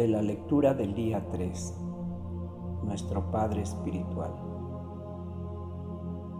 de 0.00 0.08
la 0.08 0.22
lectura 0.22 0.72
del 0.72 0.94
día 0.94 1.26
3, 1.30 1.76
nuestro 2.84 3.30
Padre 3.30 3.60
Espiritual. 3.60 4.32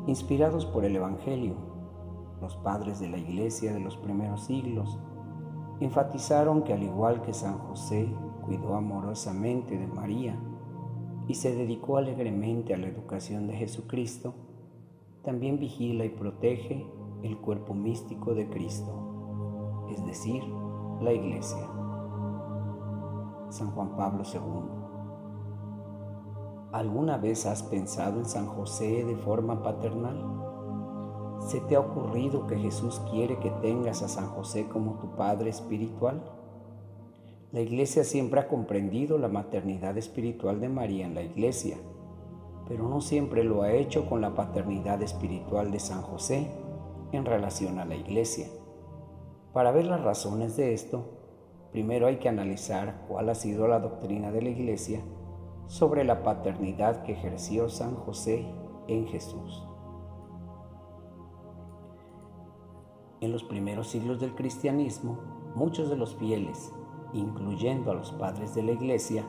Inspirados 0.07 0.65
por 0.65 0.87
el 0.87 0.97
Evangelio, 0.97 1.57
los 2.41 2.57
padres 2.57 3.01
de 3.01 3.11
la 3.11 3.19
Iglesia 3.19 3.75
de 3.75 3.81
los 3.81 3.99
primeros 3.99 4.45
siglos 4.47 4.99
enfatizaron 5.79 6.63
que 6.63 6.73
al 6.73 6.83
igual 6.83 7.21
que 7.21 7.35
San 7.35 7.59
José 7.59 8.09
cuidó 8.47 8.77
amorosamente 8.77 9.77
de 9.77 9.89
María 9.89 10.41
y 11.29 11.35
se 11.35 11.55
dedicó 11.55 11.99
alegremente 11.99 12.73
a 12.73 12.79
la 12.79 12.87
educación 12.87 13.47
de 13.47 13.57
Jesucristo, 13.57 14.33
también 15.23 15.59
vigila 15.59 16.07
y 16.07 16.09
protege 16.09 16.87
el 17.23 17.37
cuerpo 17.37 17.75
místico 17.75 18.35
de 18.35 18.49
Cristo, 18.49 19.87
es 19.91 20.03
decir, 20.07 20.43
la 21.03 21.13
Iglesia. 21.13 21.80
San 23.51 23.73
Juan 23.73 23.97
Pablo 23.97 24.23
II. 24.25 24.41
¿Alguna 26.73 27.19
vez 27.19 27.47
has 27.47 27.65
pensado 27.65 28.21
en 28.21 28.27
San 28.27 28.47
José 28.47 29.05
de 29.05 29.17
forma 29.17 29.63
paternal? 29.63 30.41
¿Se 31.41 31.61
te 31.61 31.75
ha 31.75 31.81
ocurrido 31.81 32.47
que 32.47 32.57
Jesús 32.57 33.01
quiere 33.11 33.39
que 33.41 33.51
tengas 33.51 34.03
a 34.03 34.09
San 34.09 34.29
José 34.29 34.69
como 34.69 34.95
tu 35.01 35.17
Padre 35.17 35.51
espiritual? 35.51 36.23
La 37.51 37.61
Iglesia 37.61 38.05
siempre 38.05 38.39
ha 38.39 38.47
comprendido 38.47 39.19
la 39.19 39.27
maternidad 39.27 39.99
espiritual 39.99 40.61
de 40.61 40.69
María 40.69 41.07
en 41.07 41.17
la 41.17 41.23
Iglesia, 41.23 41.77
pero 42.69 42.89
no 42.89 43.01
siempre 43.01 43.43
lo 43.43 43.63
ha 43.63 43.73
hecho 43.73 44.09
con 44.09 44.21
la 44.21 44.37
paternidad 44.37 45.03
espiritual 45.03 45.73
de 45.73 45.81
San 45.81 46.03
José 46.03 46.47
en 47.11 47.25
relación 47.25 47.81
a 47.81 47.85
la 47.85 47.97
Iglesia. 47.97 48.47
Para 49.53 49.73
ver 49.73 49.87
las 49.87 50.03
razones 50.03 50.57
de 50.57 50.73
esto, 50.73 51.20
primero 51.73 52.07
hay 52.07 52.19
que 52.19 52.29
analizar 52.29 53.05
cuál 53.09 53.29
ha 53.29 53.35
sido 53.35 53.69
la 53.69 53.81
doctrina 53.81 54.31
de 54.31 54.43
la 54.43 54.51
Iglesia 54.51 55.01
sobre 55.67 56.05
la 56.05 56.23
paternidad 56.23 57.03
que 57.03 57.13
ejerció 57.13 57.69
San 57.69 57.95
José 57.95 58.45
en 58.89 59.07
Jesús. 59.07 59.67
En 63.21 63.33
los 63.33 63.45
primeros 63.45 63.89
siglos 63.89 64.19
del 64.19 64.35
cristianismo, 64.35 65.19
muchos 65.55 65.91
de 65.91 65.97
los 65.97 66.17
fieles, 66.17 66.73
incluyendo 67.13 67.91
a 67.91 67.95
los 67.95 68.13
padres 68.13 68.55
de 68.55 68.63
la 68.63 68.73
Iglesia, 68.73 69.25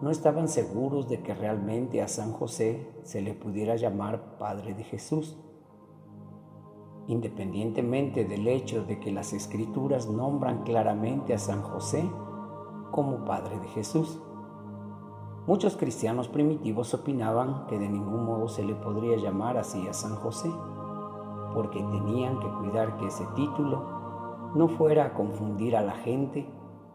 no 0.00 0.10
estaban 0.10 0.48
seguros 0.48 1.08
de 1.08 1.22
que 1.22 1.34
realmente 1.34 2.02
a 2.02 2.08
San 2.08 2.32
José 2.32 2.86
se 3.02 3.22
le 3.22 3.32
pudiera 3.32 3.76
llamar 3.76 4.36
Padre 4.38 4.74
de 4.74 4.84
Jesús 4.84 5.38
independientemente 7.08 8.24
del 8.24 8.48
hecho 8.48 8.84
de 8.84 8.98
que 8.98 9.12
las 9.12 9.32
escrituras 9.32 10.08
nombran 10.08 10.64
claramente 10.64 11.34
a 11.34 11.38
San 11.38 11.62
José 11.62 12.08
como 12.90 13.24
Padre 13.24 13.60
de 13.60 13.68
Jesús. 13.68 14.20
Muchos 15.46 15.76
cristianos 15.76 16.28
primitivos 16.28 16.92
opinaban 16.94 17.66
que 17.68 17.78
de 17.78 17.88
ningún 17.88 18.24
modo 18.24 18.48
se 18.48 18.64
le 18.64 18.74
podría 18.74 19.16
llamar 19.16 19.56
así 19.56 19.86
a 19.86 19.92
San 19.92 20.16
José, 20.16 20.50
porque 21.54 21.78
tenían 21.78 22.40
que 22.40 22.48
cuidar 22.48 22.96
que 22.96 23.06
ese 23.06 23.24
título 23.36 24.50
no 24.56 24.68
fuera 24.68 25.06
a 25.06 25.14
confundir 25.14 25.76
a 25.76 25.82
la 25.82 25.92
gente 25.92 26.48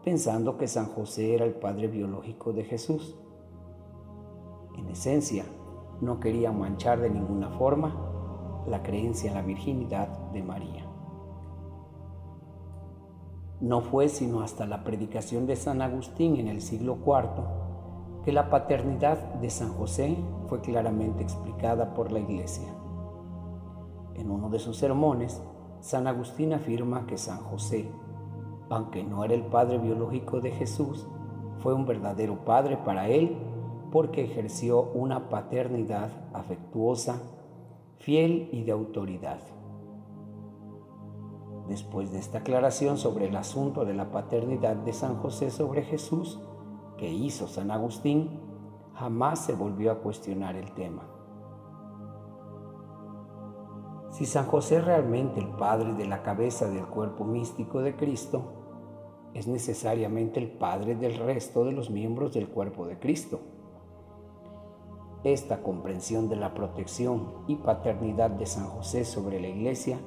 pensando 0.04 0.58
que 0.58 0.68
San 0.68 0.86
José 0.86 1.34
era 1.34 1.44
el 1.46 1.54
padre 1.54 1.88
biológico 1.88 2.52
de 2.52 2.64
Jesús. 2.64 3.16
En 4.76 4.88
esencia, 4.88 5.44
no 6.00 6.18
querían 6.20 6.58
manchar 6.58 7.00
de 7.00 7.08
ninguna 7.08 7.50
forma 7.50 8.11
la 8.66 8.82
creencia 8.82 9.28
en 9.30 9.34
la 9.34 9.42
virginidad 9.42 10.08
de 10.32 10.42
María. 10.42 10.86
No 13.60 13.80
fue 13.80 14.08
sino 14.08 14.42
hasta 14.42 14.66
la 14.66 14.82
predicación 14.82 15.46
de 15.46 15.56
San 15.56 15.82
Agustín 15.82 16.36
en 16.36 16.48
el 16.48 16.60
siglo 16.60 16.98
IV 17.06 17.62
que 18.24 18.32
la 18.32 18.50
paternidad 18.50 19.18
de 19.34 19.50
San 19.50 19.72
José 19.72 20.16
fue 20.46 20.60
claramente 20.60 21.22
explicada 21.22 21.94
por 21.94 22.12
la 22.12 22.20
Iglesia. 22.20 22.68
En 24.14 24.30
uno 24.30 24.48
de 24.48 24.58
sus 24.58 24.76
sermones, 24.76 25.42
San 25.80 26.06
Agustín 26.06 26.52
afirma 26.52 27.06
que 27.06 27.18
San 27.18 27.38
José, 27.38 27.90
aunque 28.70 29.02
no 29.02 29.24
era 29.24 29.34
el 29.34 29.42
padre 29.46 29.78
biológico 29.78 30.40
de 30.40 30.52
Jesús, 30.52 31.06
fue 31.58 31.74
un 31.74 31.86
verdadero 31.86 32.44
padre 32.44 32.76
para 32.76 33.08
él 33.08 33.36
porque 33.90 34.24
ejerció 34.24 34.90
una 34.92 35.28
paternidad 35.28 36.10
afectuosa 36.32 37.20
fiel 38.02 38.48
y 38.50 38.64
de 38.64 38.72
autoridad. 38.72 39.38
Después 41.68 42.10
de 42.10 42.18
esta 42.18 42.38
aclaración 42.38 42.98
sobre 42.98 43.28
el 43.28 43.36
asunto 43.36 43.84
de 43.84 43.94
la 43.94 44.10
paternidad 44.10 44.74
de 44.74 44.92
San 44.92 45.18
José 45.18 45.52
sobre 45.52 45.84
Jesús 45.84 46.40
que 46.98 47.08
hizo 47.08 47.46
San 47.46 47.70
Agustín, 47.70 48.40
jamás 48.94 49.44
se 49.44 49.54
volvió 49.54 49.92
a 49.92 50.00
cuestionar 50.00 50.56
el 50.56 50.72
tema. 50.72 51.08
Si 54.10 54.26
San 54.26 54.46
José 54.46 54.78
es 54.78 54.84
realmente 54.84 55.38
el 55.38 55.50
padre 55.50 55.94
de 55.94 56.06
la 56.06 56.24
cabeza 56.24 56.68
del 56.68 56.86
cuerpo 56.86 57.24
místico 57.24 57.82
de 57.82 57.94
Cristo, 57.94 58.42
es 59.32 59.46
necesariamente 59.46 60.40
el 60.40 60.50
padre 60.50 60.96
del 60.96 61.18
resto 61.18 61.64
de 61.64 61.72
los 61.72 61.88
miembros 61.88 62.34
del 62.34 62.48
cuerpo 62.48 62.84
de 62.84 62.98
Cristo. 62.98 63.40
Esta 65.24 65.62
comprensión 65.62 66.28
de 66.28 66.36
la 66.36 66.52
protección 66.52 67.44
y 67.46 67.56
paternidad 67.56 68.30
de 68.30 68.46
San 68.46 68.66
José 68.66 69.04
sobre 69.04 69.40
la 69.40 69.48
Iglesia 69.48 70.00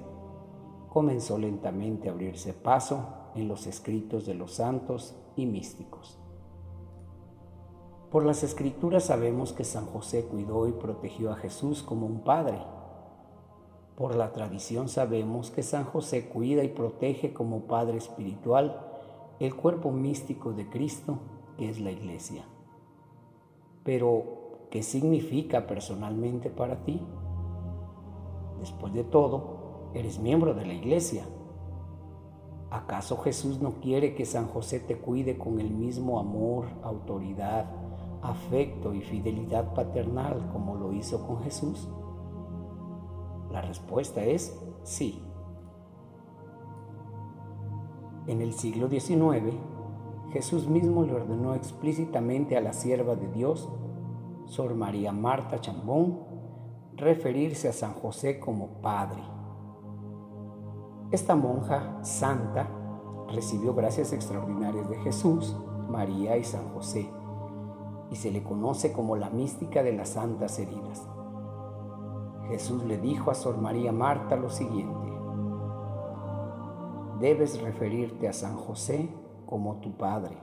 comenzó 0.90 1.38
lentamente 1.38 2.10
a 2.10 2.12
abrirse 2.12 2.54
paso 2.54 3.08
en 3.34 3.48
los 3.48 3.66
escritos 3.66 4.26
de 4.26 4.34
los 4.34 4.54
santos 4.56 5.16
y 5.38 5.46
místicos. 5.46 6.20
Por 8.12 8.26
las 8.26 8.44
escrituras 8.44 9.06
sabemos 9.06 9.54
que 9.54 9.64
San 9.64 9.86
José 9.86 10.26
cuidó 10.26 10.68
y 10.68 10.74
protegió 10.74 11.32
a 11.32 11.36
Jesús 11.36 11.82
como 11.82 12.06
un 12.06 12.22
padre. 12.22 12.60
Por 13.96 14.16
la 14.16 14.34
tradición 14.34 14.90
sabemos 14.90 15.50
que 15.50 15.64
San 15.64 15.86
José 15.86 16.28
cuida 16.28 16.64
y 16.64 16.70
protege 16.70 17.34
como 17.34 17.62
padre 17.68 17.98
espiritual 17.98 18.86
el 19.40 19.56
cuerpo 19.56 19.92
místico 19.92 20.54
de 20.54 20.70
Cristo, 20.70 21.20
que 21.58 21.70
es 21.70 21.80
la 21.80 21.92
iglesia. 21.92 22.46
Pero 23.84 24.45
¿Qué 24.76 24.84
significa 24.84 25.68
personalmente 25.68 26.50
para 26.50 26.84
ti? 26.84 27.00
Después 28.60 28.94
de 28.94 29.06
todo, 29.06 29.92
eres 29.94 30.20
miembro 30.20 30.54
de 30.54 30.66
la 30.66 30.74
iglesia. 30.74 31.24
¿Acaso 32.72 33.16
Jesús 33.20 33.62
no 33.62 33.76
quiere 33.80 34.16
que 34.16 34.26
San 34.26 34.48
José 34.48 34.82
te 34.82 34.98
cuide 34.98 35.38
con 35.38 35.62
el 35.62 35.70
mismo 35.72 36.20
amor, 36.20 36.66
autoridad, 36.84 37.72
afecto 38.22 38.94
y 38.94 39.00
fidelidad 39.00 39.74
paternal 39.74 40.50
como 40.52 40.76
lo 40.76 40.92
hizo 40.92 41.26
con 41.26 41.40
Jesús? 41.40 41.88
La 43.54 43.62
respuesta 43.62 44.26
es 44.26 44.62
sí. 44.84 45.24
En 48.28 48.42
el 48.42 48.52
siglo 48.52 48.90
XIX, 48.90 49.56
Jesús 50.34 50.68
mismo 50.68 51.04
le 51.04 51.14
ordenó 51.14 51.56
explícitamente 51.56 52.58
a 52.58 52.62
la 52.62 52.74
sierva 52.74 53.16
de 53.16 53.32
Dios 53.32 53.70
Sor 54.46 54.76
María 54.76 55.12
Marta 55.12 55.60
Chambón 55.60 56.20
referirse 56.94 57.68
a 57.68 57.74
San 57.74 57.94
José 57.94 58.40
como 58.40 58.82
Padre. 58.82 59.22
Esta 61.12 61.36
monja 61.36 62.04
santa 62.04 62.68
recibió 63.28 63.74
gracias 63.74 64.14
extraordinarias 64.14 64.90
de 64.90 64.98
Jesús, 64.98 65.58
María 65.90 66.38
y 66.38 66.44
San 66.44 66.70
José, 66.70 67.10
y 68.12 68.16
se 68.16 68.32
le 68.32 68.44
conoce 68.44 68.94
como 68.94 69.16
la 69.16 69.30
mística 69.30 69.84
de 69.84 69.94
las 69.94 70.10
santas 70.10 70.60
heridas. 70.60 71.08
Jesús 72.48 72.84
le 72.86 73.00
dijo 73.00 73.32
a 73.32 73.36
Sor 73.36 73.58
María 73.58 73.92
Marta 73.92 74.36
lo 74.36 74.50
siguiente, 74.52 75.12
debes 77.20 77.62
referirte 77.62 78.28
a 78.28 78.34
San 78.34 78.56
José 78.56 79.10
como 79.48 79.78
tu 79.78 79.98
Padre, 79.98 80.38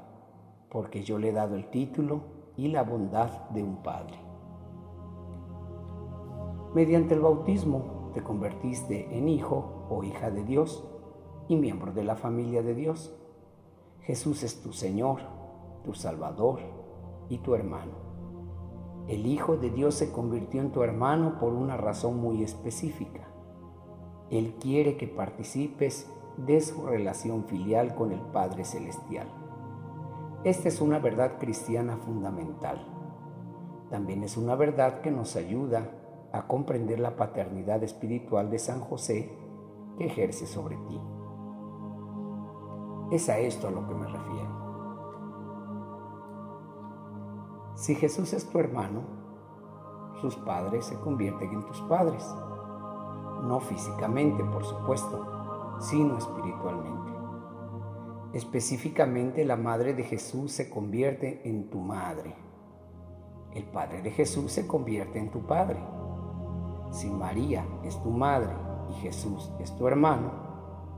porque 0.71 1.05
yo 1.05 1.19
le 1.19 1.29
he 1.29 1.32
dado 1.32 1.55
el 1.55 1.71
título 1.71 2.42
y 2.57 2.69
la 2.69 2.83
bondad 2.83 3.49
de 3.51 3.63
un 3.63 3.77
Padre. 3.83 4.19
Mediante 6.75 7.15
el 7.15 7.21
bautismo 7.21 8.11
te 8.15 8.23
convertiste 8.23 9.17
en 9.17 9.29
hijo 9.29 9.87
o 9.91 10.03
hija 10.05 10.31
de 10.31 10.45
Dios 10.45 10.89
y 11.49 11.57
miembro 11.57 11.93
de 11.93 12.05
la 12.05 12.17
familia 12.17 12.63
de 12.63 12.75
Dios. 12.75 13.15
Jesús 14.01 14.43
es 14.43 14.63
tu 14.63 14.73
Señor, 14.73 15.21
tu 15.85 15.95
Salvador 15.95 16.61
y 17.29 17.39
tu 17.39 17.55
hermano. 17.55 17.93
El 19.09 19.27
Hijo 19.27 19.57
de 19.57 19.71
Dios 19.71 19.97
se 19.97 20.13
convirtió 20.13 20.61
en 20.61 20.71
tu 20.71 20.83
hermano 20.83 21.39
por 21.41 21.53
una 21.53 21.77
razón 21.77 22.21
muy 22.21 22.43
específica. 22.43 23.29
Él 24.31 24.55
quiere 24.61 24.97
que 24.97 25.09
participes 25.09 26.11
de 26.37 26.61
su 26.61 26.87
relación 26.87 27.45
filial 27.45 27.95
con 27.95 28.13
el 28.13 28.21
Padre 28.21 28.65
Celestial. 28.65 29.29
Esta 30.44 30.69
es 30.69 30.81
una 30.81 30.99
verdad 30.99 31.39
cristiana 31.39 31.97
fundamental. 31.99 32.85
También 33.91 34.25
es 34.25 34.37
una 34.37 34.56
verdad 34.56 35.00
que 35.00 35.12
nos 35.12 35.37
ayuda 35.37 35.89
a 36.33 36.49
comprender 36.49 36.99
la 36.99 37.15
paternidad 37.15 37.85
espiritual 37.85 38.50
de 38.50 38.59
San 38.59 38.81
José 38.81 39.31
que 39.97 40.06
ejerce 40.06 40.47
sobre 40.47 40.77
ti. 40.89 41.00
Es 43.12 43.29
a 43.29 43.39
esto 43.39 43.69
a 43.69 43.71
lo 43.71 43.87
que 43.87 43.94
me 43.94 44.06
refiero. 44.06 44.62
Si 47.77 47.94
Jesús 47.94 48.33
es 48.33 48.49
tu 48.49 48.59
hermano, 48.59 49.03
sus 50.21 50.35
padres 50.37 50.87
se 50.87 50.99
convierten 50.99 51.53
en 51.53 51.67
tus 51.67 51.81
padres. 51.83 52.25
No 53.44 53.61
físicamente, 53.61 54.43
por 54.43 54.65
supuesto, 54.65 55.79
sino 55.79 56.19
espiritualmente. 56.19 57.12
Específicamente, 58.32 59.44
la 59.44 59.56
madre 59.56 59.93
de 59.93 60.05
Jesús 60.05 60.52
se 60.52 60.70
convierte 60.70 61.43
en 61.44 61.69
tu 61.69 61.79
madre. 61.81 62.34
El 63.55 63.64
padre 63.64 64.00
de 64.00 64.11
Jesús 64.11 64.52
se 64.52 64.67
convierte 64.67 65.19
en 65.19 65.31
tu 65.31 65.46
padre. 65.46 65.79
Si 66.90 67.11
María 67.11 67.67
es 67.84 68.02
tu 68.02 68.11
madre 68.11 68.55
y 68.90 68.94
Jesús 69.00 69.52
es 69.61 69.76
tu 69.76 69.87
hermano, 69.87 70.31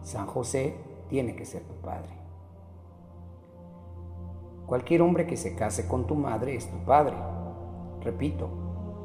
San 0.02 0.26
José 0.26 0.76
tiene 1.08 1.34
que 1.34 1.44
ser 1.44 1.62
tu 1.64 1.74
padre. 1.80 2.10
Cualquier 4.66 5.02
hombre 5.02 5.26
que 5.26 5.36
se 5.36 5.56
case 5.56 5.88
con 5.88 6.06
tu 6.06 6.14
madre 6.14 6.54
es 6.54 6.70
tu 6.70 6.78
padre. 6.84 7.16
Repito, 8.00 8.48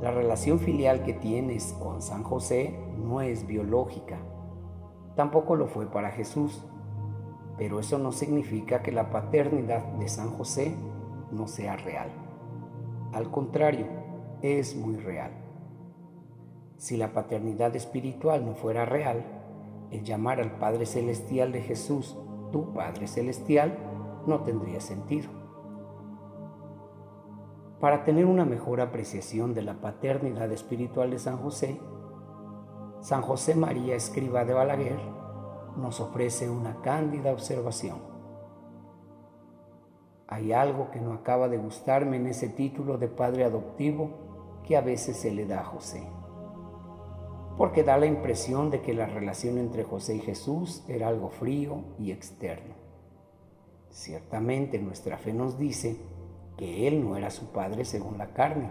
la 0.01 0.11
relación 0.11 0.59
filial 0.59 1.03
que 1.03 1.13
tienes 1.13 1.73
con 1.73 2.01
San 2.01 2.23
José 2.23 2.79
no 2.97 3.21
es 3.21 3.45
biológica. 3.47 4.17
Tampoco 5.15 5.55
lo 5.55 5.67
fue 5.67 5.87
para 5.87 6.11
Jesús. 6.11 6.63
Pero 7.59 7.81
eso 7.81 7.99
no 7.99 8.13
significa 8.13 8.81
que 8.81 8.93
la 8.93 9.11
paternidad 9.11 9.83
de 9.99 10.07
San 10.07 10.29
José 10.29 10.73
no 11.29 11.45
sea 11.47 11.75
real. 11.75 12.09
Al 13.11 13.29
contrario, 13.29 13.85
es 14.41 14.77
muy 14.77 14.95
real. 14.95 15.31
Si 16.77 16.95
la 16.95 17.11
paternidad 17.11 17.75
espiritual 17.75 18.45
no 18.45 18.55
fuera 18.55 18.85
real, 18.85 19.25
el 19.91 20.03
llamar 20.03 20.39
al 20.39 20.53
Padre 20.57 20.85
Celestial 20.85 21.51
de 21.51 21.61
Jesús 21.61 22.17
tu 22.53 22.73
Padre 22.73 23.07
Celestial 23.07 23.77
no 24.25 24.43
tendría 24.43 24.79
sentido. 24.79 25.29
Para 27.81 28.05
tener 28.05 28.25
una 28.25 28.45
mejor 28.45 28.79
apreciación 28.79 29.53
de 29.53 29.63
la 29.63 29.81
paternidad 29.81 30.49
espiritual 30.51 31.11
de 31.11 31.19
San 31.19 31.37
José, 31.37 31.79
San 33.01 33.21
José 33.21 33.55
María 33.55 33.95
Escriba 33.95 34.45
de 34.45 34.53
Balaguer 34.53 35.18
nos 35.79 35.99
ofrece 35.99 36.49
una 36.49 36.81
cándida 36.81 37.31
observación. 37.31 37.97
Hay 40.27 40.53
algo 40.53 40.91
que 40.91 41.01
no 41.01 41.13
acaba 41.13 41.47
de 41.47 41.57
gustarme 41.57 42.17
en 42.17 42.27
ese 42.27 42.49
título 42.49 42.97
de 42.97 43.07
padre 43.07 43.45
adoptivo 43.45 44.61
que 44.63 44.77
a 44.77 44.81
veces 44.81 45.17
se 45.17 45.31
le 45.31 45.47
da 45.47 45.61
a 45.61 45.65
José, 45.65 46.03
porque 47.57 47.83
da 47.83 47.97
la 47.97 48.05
impresión 48.05 48.69
de 48.69 48.81
que 48.81 48.93
la 48.93 49.07
relación 49.07 49.57
entre 49.57 49.83
José 49.83 50.17
y 50.17 50.19
Jesús 50.19 50.83
era 50.87 51.07
algo 51.07 51.29
frío 51.29 51.83
y 51.97 52.11
externo. 52.11 52.75
Ciertamente 53.89 54.77
nuestra 54.77 55.17
fe 55.17 55.33
nos 55.33 55.57
dice 55.57 55.97
que 56.57 56.87
él 56.87 57.03
no 57.03 57.17
era 57.17 57.31
su 57.31 57.51
padre 57.51 57.83
según 57.83 58.19
la 58.19 58.33
carne, 58.33 58.69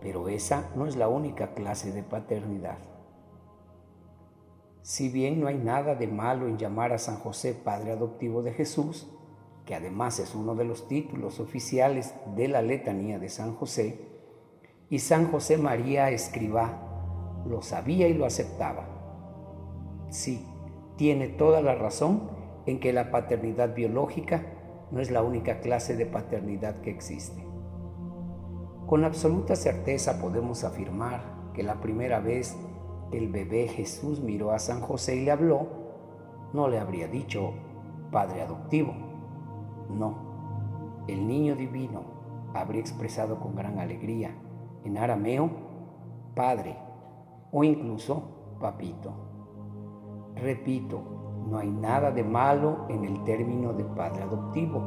pero 0.00 0.28
esa 0.28 0.70
no 0.74 0.86
es 0.86 0.96
la 0.96 1.08
única 1.08 1.52
clase 1.52 1.92
de 1.92 2.02
paternidad. 2.02 2.78
Si 4.82 5.08
bien 5.10 5.40
no 5.40 5.46
hay 5.46 5.58
nada 5.58 5.94
de 5.94 6.06
malo 6.06 6.48
en 6.48 6.56
llamar 6.56 6.92
a 6.92 6.98
San 6.98 7.16
José 7.16 7.52
Padre 7.52 7.92
Adoptivo 7.92 8.42
de 8.42 8.52
Jesús, 8.52 9.10
que 9.66 9.74
además 9.74 10.18
es 10.18 10.34
uno 10.34 10.54
de 10.54 10.64
los 10.64 10.88
títulos 10.88 11.38
oficiales 11.38 12.14
de 12.34 12.48
la 12.48 12.62
letanía 12.62 13.18
de 13.18 13.28
San 13.28 13.54
José, 13.54 14.08
y 14.88 14.98
San 14.98 15.30
José 15.30 15.58
María 15.58 16.10
Escribá 16.10 17.44
lo 17.46 17.62
sabía 17.62 18.08
y 18.08 18.14
lo 18.14 18.24
aceptaba. 18.24 18.88
Sí, 20.08 20.44
tiene 20.96 21.28
toda 21.28 21.60
la 21.60 21.74
razón 21.74 22.30
en 22.66 22.80
que 22.80 22.92
la 22.92 23.10
paternidad 23.10 23.74
biológica 23.74 24.42
no 24.90 25.00
es 25.00 25.10
la 25.10 25.22
única 25.22 25.60
clase 25.60 25.94
de 25.94 26.06
paternidad 26.06 26.80
que 26.80 26.90
existe. 26.90 27.46
Con 28.86 29.04
absoluta 29.04 29.54
certeza 29.54 30.20
podemos 30.20 30.64
afirmar 30.64 31.22
que 31.54 31.62
la 31.62 31.80
primera 31.80 32.18
vez 32.18 32.56
el 33.12 33.28
bebé 33.28 33.68
Jesús 33.68 34.20
miró 34.20 34.52
a 34.52 34.58
San 34.58 34.80
José 34.80 35.16
y 35.16 35.24
le 35.24 35.30
habló, 35.30 35.66
no 36.52 36.68
le 36.68 36.78
habría 36.78 37.08
dicho 37.08 37.52
Padre 38.10 38.42
adoptivo. 38.42 38.92
No, 39.88 41.04
el 41.08 41.26
niño 41.26 41.56
divino 41.56 42.02
habría 42.54 42.80
expresado 42.80 43.38
con 43.38 43.54
gran 43.54 43.78
alegría 43.78 44.34
en 44.84 44.98
arameo 44.98 45.50
Padre 46.34 46.76
o 47.52 47.64
incluso 47.64 48.22
Papito. 48.60 49.12
Repito, 50.36 51.00
no 51.48 51.58
hay 51.58 51.70
nada 51.70 52.10
de 52.10 52.22
malo 52.22 52.86
en 52.88 53.04
el 53.04 53.24
término 53.24 53.72
de 53.72 53.84
padre 53.84 54.22
adoptivo, 54.22 54.82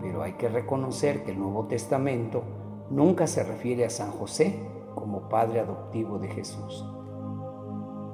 pero 0.00 0.22
hay 0.22 0.32
que 0.34 0.48
reconocer 0.48 1.24
que 1.24 1.32
el 1.32 1.38
Nuevo 1.38 1.66
Testamento 1.66 2.42
nunca 2.90 3.26
se 3.26 3.42
refiere 3.42 3.84
a 3.84 3.90
San 3.90 4.10
José 4.10 4.66
como 4.94 5.28
padre 5.28 5.60
adoptivo 5.60 6.18
de 6.18 6.28
Jesús. 6.28 6.86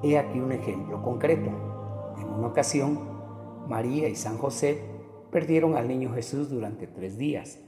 He 0.03 0.17
aquí 0.17 0.39
un 0.39 0.53
ejemplo 0.53 1.03
concreto. 1.03 1.50
En 2.19 2.29
una 2.29 2.49
ocasión, 2.49 3.00
María 3.69 4.09
y 4.09 4.15
San 4.15 4.39
José 4.39 4.83
perdieron 5.31 5.77
al 5.77 5.89
niño 5.89 6.12
Jesús 6.12 6.50
durante 6.50 6.87
tres 6.87 7.19
días. 7.19 7.59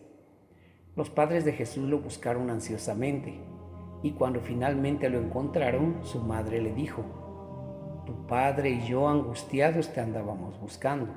Los 0.96 1.10
padres 1.10 1.44
de 1.44 1.52
Jesús 1.52 1.88
lo 1.88 2.00
buscaron 2.00 2.50
ansiosamente 2.50 3.40
y 4.02 4.12
cuando 4.12 4.40
finalmente 4.40 5.10
lo 5.10 5.18
encontraron, 5.18 5.98
su 6.02 6.20
madre 6.20 6.60
le 6.62 6.72
dijo, 6.72 7.02
tu 8.06 8.26
padre 8.26 8.70
y 8.70 8.86
yo 8.86 9.08
angustiados 9.08 9.92
te 9.92 10.00
andábamos 10.00 10.58
buscando. 10.60 11.12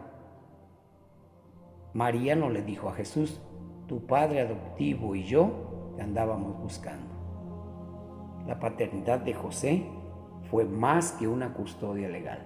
María 1.94 2.36
no 2.36 2.50
le 2.50 2.62
dijo 2.62 2.89
a 2.89 2.94
Jesús, 2.94 3.39
tu 3.88 4.06
padre 4.06 4.42
adoptivo 4.42 5.16
y 5.16 5.24
yo 5.24 5.94
te 5.95 6.01
andábamos 6.01 6.59
buscando. 6.59 7.13
La 8.48 8.59
paternidad 8.59 9.19
de 9.19 9.33
José 9.33 9.86
fue 10.53 10.65
más 10.65 11.13
que 11.13 11.27
una 11.27 11.55
custodia 11.55 12.07
legal. 12.07 12.45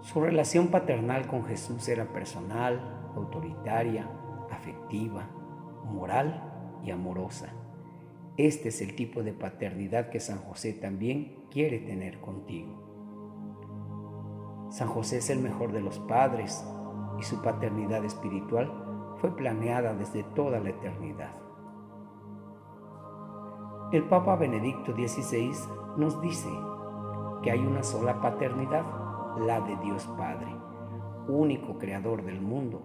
Su 0.00 0.20
relación 0.20 0.68
paternal 0.68 1.26
con 1.26 1.44
Jesús 1.44 1.88
era 1.88 2.12
personal, 2.12 3.10
autoritaria, 3.16 4.08
afectiva, 4.48 5.28
moral 5.84 6.78
y 6.84 6.92
amorosa. 6.92 7.48
Este 8.36 8.68
es 8.68 8.80
el 8.80 8.94
tipo 8.94 9.24
de 9.24 9.32
paternidad 9.32 10.10
que 10.10 10.20
San 10.20 10.38
José 10.38 10.74
también 10.74 11.46
quiere 11.50 11.80
tener 11.80 12.20
contigo. 12.20 14.68
San 14.70 14.86
José 14.86 15.16
es 15.16 15.30
el 15.30 15.40
mejor 15.40 15.72
de 15.72 15.80
los 15.80 15.98
padres 15.98 16.64
y 17.18 17.24
su 17.24 17.42
paternidad 17.42 18.04
espiritual 18.04 19.16
fue 19.16 19.34
planeada 19.34 19.94
desde 19.94 20.22
toda 20.22 20.60
la 20.60 20.70
eternidad. 20.70 21.43
El 23.94 24.02
Papa 24.02 24.34
Benedicto 24.34 24.92
XVI 24.92 25.52
nos 25.96 26.20
dice 26.20 26.48
que 27.44 27.52
hay 27.52 27.60
una 27.60 27.84
sola 27.84 28.20
paternidad, 28.20 28.84
la 29.38 29.60
de 29.60 29.76
Dios 29.84 30.10
Padre, 30.18 30.48
único 31.28 31.78
creador 31.78 32.24
del 32.24 32.40
mundo, 32.40 32.82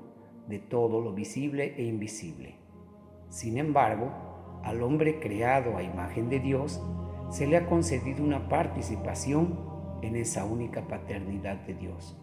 de 0.47 0.59
todo 0.59 1.01
lo 1.01 1.11
visible 1.11 1.73
e 1.77 1.85
invisible. 1.85 2.57
Sin 3.29 3.57
embargo, 3.57 4.11
al 4.63 4.83
hombre 4.83 5.19
creado 5.19 5.77
a 5.77 5.81
imagen 5.81 6.29
de 6.29 6.41
Dios 6.41 6.79
se 7.31 7.47
le 7.47 7.57
ha 7.57 7.65
concedido 7.65 8.23
una 8.23 8.47
participación 8.47 9.57
en 10.03 10.15
esa 10.15 10.45
única 10.45 10.87
paternidad 10.87 11.55
de 11.65 11.73
Dios. 11.73 12.21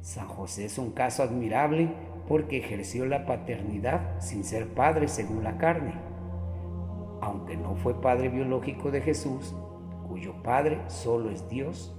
San 0.00 0.28
José 0.28 0.66
es 0.66 0.78
un 0.78 0.92
caso 0.92 1.24
admirable 1.24 1.92
porque 2.28 2.58
ejerció 2.58 3.04
la 3.04 3.26
paternidad 3.26 4.20
sin 4.20 4.44
ser 4.44 4.74
padre 4.74 5.08
según 5.08 5.42
la 5.42 5.58
carne. 5.58 6.19
Aunque 7.20 7.56
no 7.56 7.76
fue 7.76 8.00
padre 8.00 8.28
biológico 8.28 8.90
de 8.90 9.00
Jesús, 9.02 9.54
cuyo 10.08 10.42
padre 10.42 10.80
solo 10.88 11.30
es 11.30 11.48
Dios, 11.48 11.94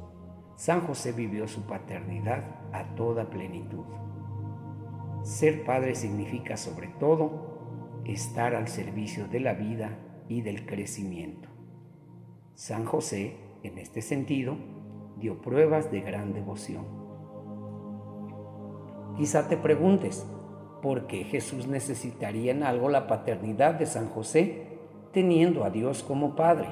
San 0.55 0.81
José 0.81 1.11
vivió 1.11 1.47
su 1.47 1.61
paternidad 1.63 2.43
a 2.71 2.95
toda 2.95 3.29
plenitud. 3.29 3.85
Ser 5.23 5.63
padre 5.63 5.95
significa 5.95 6.57
sobre 6.57 6.87
todo 6.87 8.01
estar 8.05 8.55
al 8.55 8.67
servicio 8.67 9.27
de 9.27 9.39
la 9.39 9.53
vida 9.53 9.97
y 10.27 10.41
del 10.41 10.65
crecimiento. 10.65 11.49
San 12.55 12.85
José, 12.85 13.37
en 13.63 13.77
este 13.77 14.01
sentido, 14.01 14.55
dio 15.17 15.41
pruebas 15.41 15.91
de 15.91 16.01
gran 16.01 16.33
devoción. 16.33 16.85
Quizá 19.17 19.47
te 19.47 19.57
preguntes, 19.57 20.25
¿por 20.81 21.05
qué 21.07 21.23
Jesús 21.23 21.67
necesitaría 21.67 22.51
en 22.51 22.63
algo 22.63 22.89
la 22.89 23.07
paternidad 23.07 23.75
de 23.75 23.85
San 23.85 24.09
José 24.09 24.70
teniendo 25.11 25.63
a 25.63 25.69
Dios 25.69 26.03
como 26.03 26.35
Padre? 26.35 26.69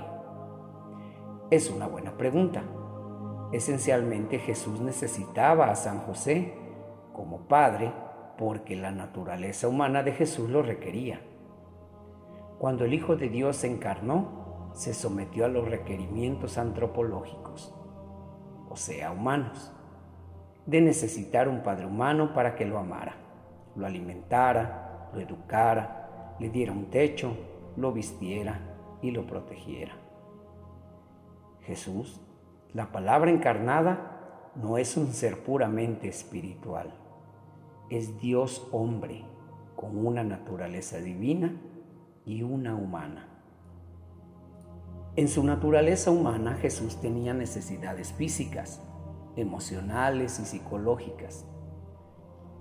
Es 1.49 1.69
una 1.69 1.87
buena 1.87 2.11
pregunta. 2.17 2.63
Esencialmente 3.51 4.39
Jesús 4.39 4.79
necesitaba 4.79 5.69
a 5.69 5.75
San 5.75 5.99
José 5.99 6.53
como 7.13 7.47
Padre 7.47 7.91
porque 8.37 8.75
la 8.75 8.91
naturaleza 8.91 9.67
humana 9.67 10.03
de 10.03 10.13
Jesús 10.13 10.49
lo 10.49 10.61
requería. 10.61 11.21
Cuando 12.59 12.85
el 12.85 12.93
Hijo 12.93 13.15
de 13.15 13.29
Dios 13.29 13.57
se 13.57 13.67
encarnó, 13.67 14.71
se 14.73 14.93
sometió 14.93 15.45
a 15.45 15.49
los 15.49 15.67
requerimientos 15.67 16.57
antropológicos, 16.57 17.73
o 18.69 18.75
sea, 18.75 19.11
humanos, 19.11 19.73
de 20.65 20.81
necesitar 20.81 21.49
un 21.49 21.63
Padre 21.63 21.87
humano 21.87 22.33
para 22.33 22.55
que 22.55 22.65
lo 22.65 22.77
amara, 22.77 23.15
lo 23.75 23.85
alimentara, 23.85 25.09
lo 25.13 25.19
educara, 25.19 26.35
le 26.39 26.49
diera 26.49 26.71
un 26.71 26.85
techo, 26.85 27.35
lo 27.79 27.93
vistiera 27.93 28.59
y 29.01 29.11
lo 29.11 29.25
protegiera. 29.25 29.93
Jesús, 31.61 32.21
la 32.73 32.91
palabra 32.91 33.31
encarnada, 33.31 34.51
no 34.55 34.77
es 34.77 34.97
un 34.97 35.13
ser 35.13 35.43
puramente 35.43 36.07
espiritual, 36.07 36.93
es 37.89 38.19
Dios 38.19 38.67
hombre 38.71 39.23
con 39.75 40.05
una 40.05 40.23
naturaleza 40.23 40.97
divina 40.97 41.55
y 42.25 42.43
una 42.43 42.75
humana. 42.75 43.27
En 45.15 45.27
su 45.27 45.43
naturaleza 45.43 46.11
humana 46.11 46.55
Jesús 46.55 46.99
tenía 47.01 47.33
necesidades 47.33 48.13
físicas, 48.13 48.81
emocionales 49.35 50.39
y 50.39 50.45
psicológicas. 50.45 51.45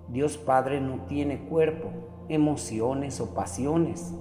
Dios 0.08 0.38
Padre 0.38 0.80
no 0.80 1.04
tiene 1.06 1.46
cuerpo, 1.48 1.90
emociones 2.28 3.20
o 3.20 3.34
pasiones, 3.34 4.14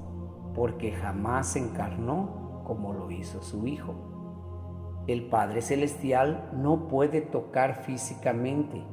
porque 0.57 0.91
jamás 0.91 1.55
encarnó 1.55 2.63
como 2.65 2.91
lo 2.91 3.11
hizo 3.11 3.43
su 3.43 3.67
Hijo. 3.67 3.93
El 5.05 5.29
Padre 5.29 5.61
Celestial 5.61 6.49
no 6.51 6.87
puede 6.87 7.21
tocar 7.21 7.83
físicamente, 7.83 8.83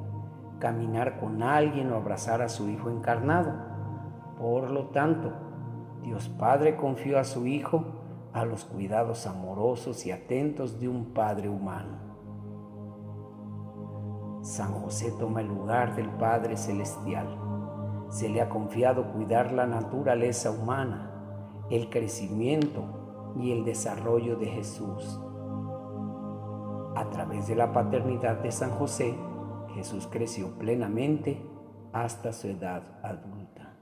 caminar 0.58 1.18
con 1.18 1.42
alguien 1.42 1.90
o 1.90 1.96
abrazar 1.96 2.42
a 2.42 2.50
su 2.50 2.68
Hijo 2.68 2.90
encarnado. 2.90 3.52
Por 4.38 4.70
lo 4.70 4.90
tanto, 4.90 5.32
Dios 6.02 6.28
Padre 6.28 6.76
confió 6.76 7.18
a 7.18 7.24
su 7.24 7.46
Hijo 7.46 7.82
a 8.34 8.44
los 8.44 8.66
cuidados 8.66 9.26
amorosos 9.26 10.04
y 10.04 10.12
atentos 10.12 10.78
de 10.78 10.88
un 10.88 11.14
Padre 11.14 11.48
humano. 11.48 11.96
San 14.42 14.74
José 14.74 15.14
toma 15.18 15.40
el 15.40 15.48
lugar 15.48 15.96
del 15.96 16.10
Padre 16.10 16.58
Celestial. 16.58 17.38
Se 18.10 18.28
le 18.28 18.42
ha 18.42 18.50
confiado 18.50 19.12
cuidar 19.12 19.50
la 19.52 19.66
naturaleza 19.66 20.50
humana, 20.50 21.13
el 21.70 21.90
crecimiento 21.90 23.34
y 23.36 23.52
el 23.52 23.64
desarrollo 23.64 24.36
de 24.36 24.46
Jesús. 24.46 25.20
A 26.96 27.10
través 27.10 27.48
de 27.48 27.56
la 27.56 27.72
paternidad 27.72 28.36
de 28.38 28.52
San 28.52 28.70
José, 28.70 29.14
Jesús 29.74 30.08
creció 30.10 30.56
plenamente 30.58 31.44
hasta 31.92 32.32
su 32.32 32.48
edad 32.48 32.82
adulta. 33.02 33.74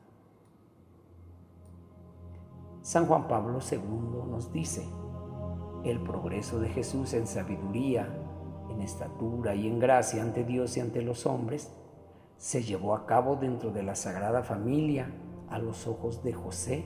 San 2.82 3.06
Juan 3.06 3.28
Pablo 3.28 3.58
II 3.70 4.30
nos 4.30 4.52
dice, 4.52 4.86
el 5.84 6.00
progreso 6.00 6.60
de 6.60 6.68
Jesús 6.68 7.12
en 7.14 7.26
sabiduría, 7.26 8.08
en 8.70 8.80
estatura 8.80 9.54
y 9.54 9.68
en 9.68 9.78
gracia 9.78 10.22
ante 10.22 10.44
Dios 10.44 10.76
y 10.76 10.80
ante 10.80 11.02
los 11.02 11.26
hombres, 11.26 11.72
se 12.38 12.62
llevó 12.62 12.94
a 12.94 13.06
cabo 13.06 13.36
dentro 13.36 13.70
de 13.70 13.82
la 13.82 13.94
Sagrada 13.94 14.42
Familia 14.42 15.12
a 15.48 15.58
los 15.58 15.86
ojos 15.86 16.24
de 16.24 16.32
José, 16.32 16.84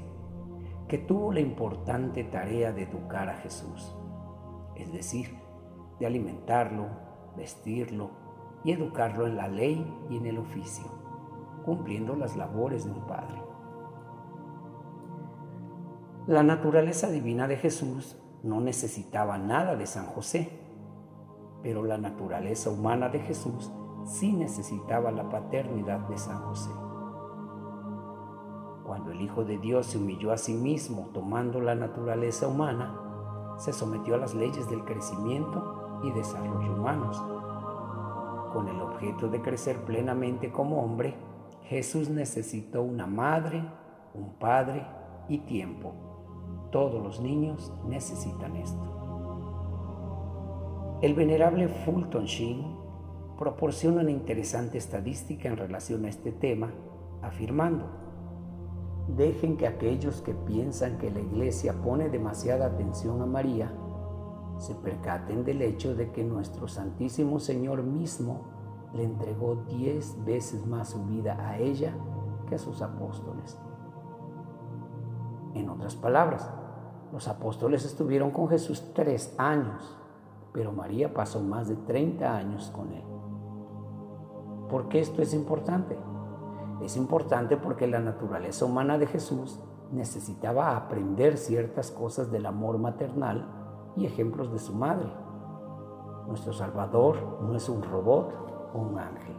que 0.88 0.98
tuvo 0.98 1.32
la 1.32 1.40
importante 1.40 2.24
tarea 2.24 2.72
de 2.72 2.84
educar 2.84 3.28
a 3.28 3.36
Jesús, 3.38 3.96
es 4.76 4.92
decir, 4.92 5.36
de 5.98 6.06
alimentarlo, 6.06 6.86
vestirlo 7.36 8.10
y 8.64 8.72
educarlo 8.72 9.26
en 9.26 9.36
la 9.36 9.48
ley 9.48 9.84
y 10.10 10.16
en 10.16 10.26
el 10.26 10.38
oficio, 10.38 10.86
cumpliendo 11.64 12.14
las 12.14 12.36
labores 12.36 12.84
de 12.84 12.92
un 12.92 13.06
padre. 13.06 13.42
La 16.26 16.42
naturaleza 16.42 17.08
divina 17.10 17.46
de 17.46 17.56
Jesús 17.56 18.16
no 18.42 18.60
necesitaba 18.60 19.38
nada 19.38 19.76
de 19.76 19.86
San 19.86 20.06
José, 20.06 20.50
pero 21.62 21.84
la 21.84 21.98
naturaleza 21.98 22.70
humana 22.70 23.08
de 23.08 23.20
Jesús 23.20 23.72
sí 24.04 24.32
necesitaba 24.32 25.10
la 25.10 25.28
paternidad 25.28 26.00
de 26.08 26.18
San 26.18 26.42
José. 26.42 26.70
Cuando 28.96 29.12
el 29.12 29.20
Hijo 29.20 29.44
de 29.44 29.58
Dios 29.58 29.84
se 29.84 29.98
humilló 29.98 30.32
a 30.32 30.38
sí 30.38 30.54
mismo 30.54 31.10
tomando 31.12 31.60
la 31.60 31.74
naturaleza 31.74 32.48
humana, 32.48 32.98
se 33.58 33.74
sometió 33.74 34.14
a 34.14 34.18
las 34.18 34.34
leyes 34.34 34.70
del 34.70 34.86
crecimiento 34.86 36.00
y 36.02 36.10
desarrollo 36.12 36.72
humanos. 36.72 37.22
Con 38.54 38.68
el 38.68 38.80
objeto 38.80 39.28
de 39.28 39.42
crecer 39.42 39.84
plenamente 39.84 40.50
como 40.50 40.82
hombre, 40.82 41.14
Jesús 41.64 42.08
necesitó 42.08 42.80
una 42.80 43.06
madre, 43.06 43.62
un 44.14 44.30
padre 44.38 44.86
y 45.28 45.40
tiempo. 45.40 45.92
Todos 46.72 47.02
los 47.02 47.20
niños 47.20 47.70
necesitan 47.86 48.56
esto. 48.56 48.80
El 51.02 51.12
venerable 51.12 51.68
Fulton 51.68 52.24
Sheen 52.24 52.64
proporciona 53.36 54.00
una 54.00 54.10
interesante 54.10 54.78
estadística 54.78 55.50
en 55.50 55.58
relación 55.58 56.06
a 56.06 56.08
este 56.08 56.32
tema, 56.32 56.70
afirmando, 57.20 58.05
dejen 59.08 59.56
que 59.56 59.66
aquellos 59.66 60.20
que 60.22 60.34
piensan 60.34 60.98
que 60.98 61.10
la 61.10 61.20
Iglesia 61.20 61.74
pone 61.82 62.08
demasiada 62.08 62.66
atención 62.66 63.22
a 63.22 63.26
María, 63.26 63.72
se 64.58 64.74
percaten 64.74 65.44
del 65.44 65.62
hecho 65.62 65.94
de 65.94 66.12
que 66.12 66.24
nuestro 66.24 66.66
Santísimo 66.66 67.38
Señor 67.38 67.82
mismo 67.82 68.42
le 68.94 69.04
entregó 69.04 69.56
diez 69.68 70.16
veces 70.24 70.66
más 70.66 70.90
su 70.90 71.04
vida 71.04 71.36
a 71.38 71.58
ella 71.58 71.92
que 72.48 72.54
a 72.54 72.58
sus 72.58 72.80
apóstoles. 72.82 73.58
En 75.54 75.68
otras 75.68 75.94
palabras, 75.94 76.50
los 77.12 77.28
apóstoles 77.28 77.84
estuvieron 77.84 78.30
con 78.30 78.48
Jesús 78.48 78.92
tres 78.94 79.34
años 79.38 79.96
pero 80.56 80.72
María 80.72 81.12
pasó 81.12 81.42
más 81.42 81.68
de 81.68 81.76
30 81.76 82.34
años 82.34 82.72
con 82.74 82.90
él. 82.90 83.04
¿Por 84.70 84.88
qué 84.88 85.00
esto 85.00 85.20
es 85.20 85.34
importante? 85.34 85.98
Es 86.82 86.96
importante 86.96 87.56
porque 87.56 87.86
la 87.86 88.00
naturaleza 88.00 88.64
humana 88.64 88.98
de 88.98 89.06
Jesús 89.06 89.60
necesitaba 89.92 90.76
aprender 90.76 91.38
ciertas 91.38 91.90
cosas 91.90 92.30
del 92.30 92.46
amor 92.46 92.78
maternal 92.78 93.48
y 93.96 94.04
ejemplos 94.04 94.52
de 94.52 94.58
su 94.58 94.74
madre. 94.74 95.10
Nuestro 96.26 96.52
Salvador 96.52 97.38
no 97.42 97.54
es 97.54 97.68
un 97.68 97.82
robot 97.82 98.70
o 98.74 98.78
un 98.78 98.98
ángel. 98.98 99.36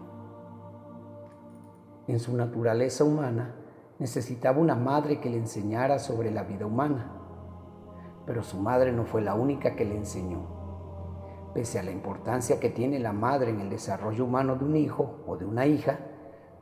En 2.08 2.20
su 2.20 2.36
naturaleza 2.36 3.04
humana 3.04 3.56
necesitaba 4.00 4.60
una 4.60 4.76
madre 4.76 5.20
que 5.20 5.30
le 5.30 5.38
enseñara 5.38 6.00
sobre 6.00 6.32
la 6.32 6.44
vida 6.44 6.66
humana, 6.66 7.12
pero 8.26 8.44
su 8.44 8.58
madre 8.58 8.92
no 8.92 9.06
fue 9.06 9.22
la 9.22 9.36
única 9.36 9.76
que 9.76 9.86
le 9.86 9.98
enseñó. 9.98 10.58
Pese 11.54 11.80
a 11.80 11.84
la 11.84 11.92
importancia 11.92 12.60
que 12.60 12.70
tiene 12.70 13.00
la 13.00 13.14
madre 13.14 13.50
en 13.50 13.60
el 13.60 13.70
desarrollo 13.70 14.26
humano 14.26 14.56
de 14.56 14.66
un 14.66 14.76
hijo 14.76 15.24
o 15.28 15.38
de 15.38 15.46
una 15.46 15.66
hija, 15.66 16.00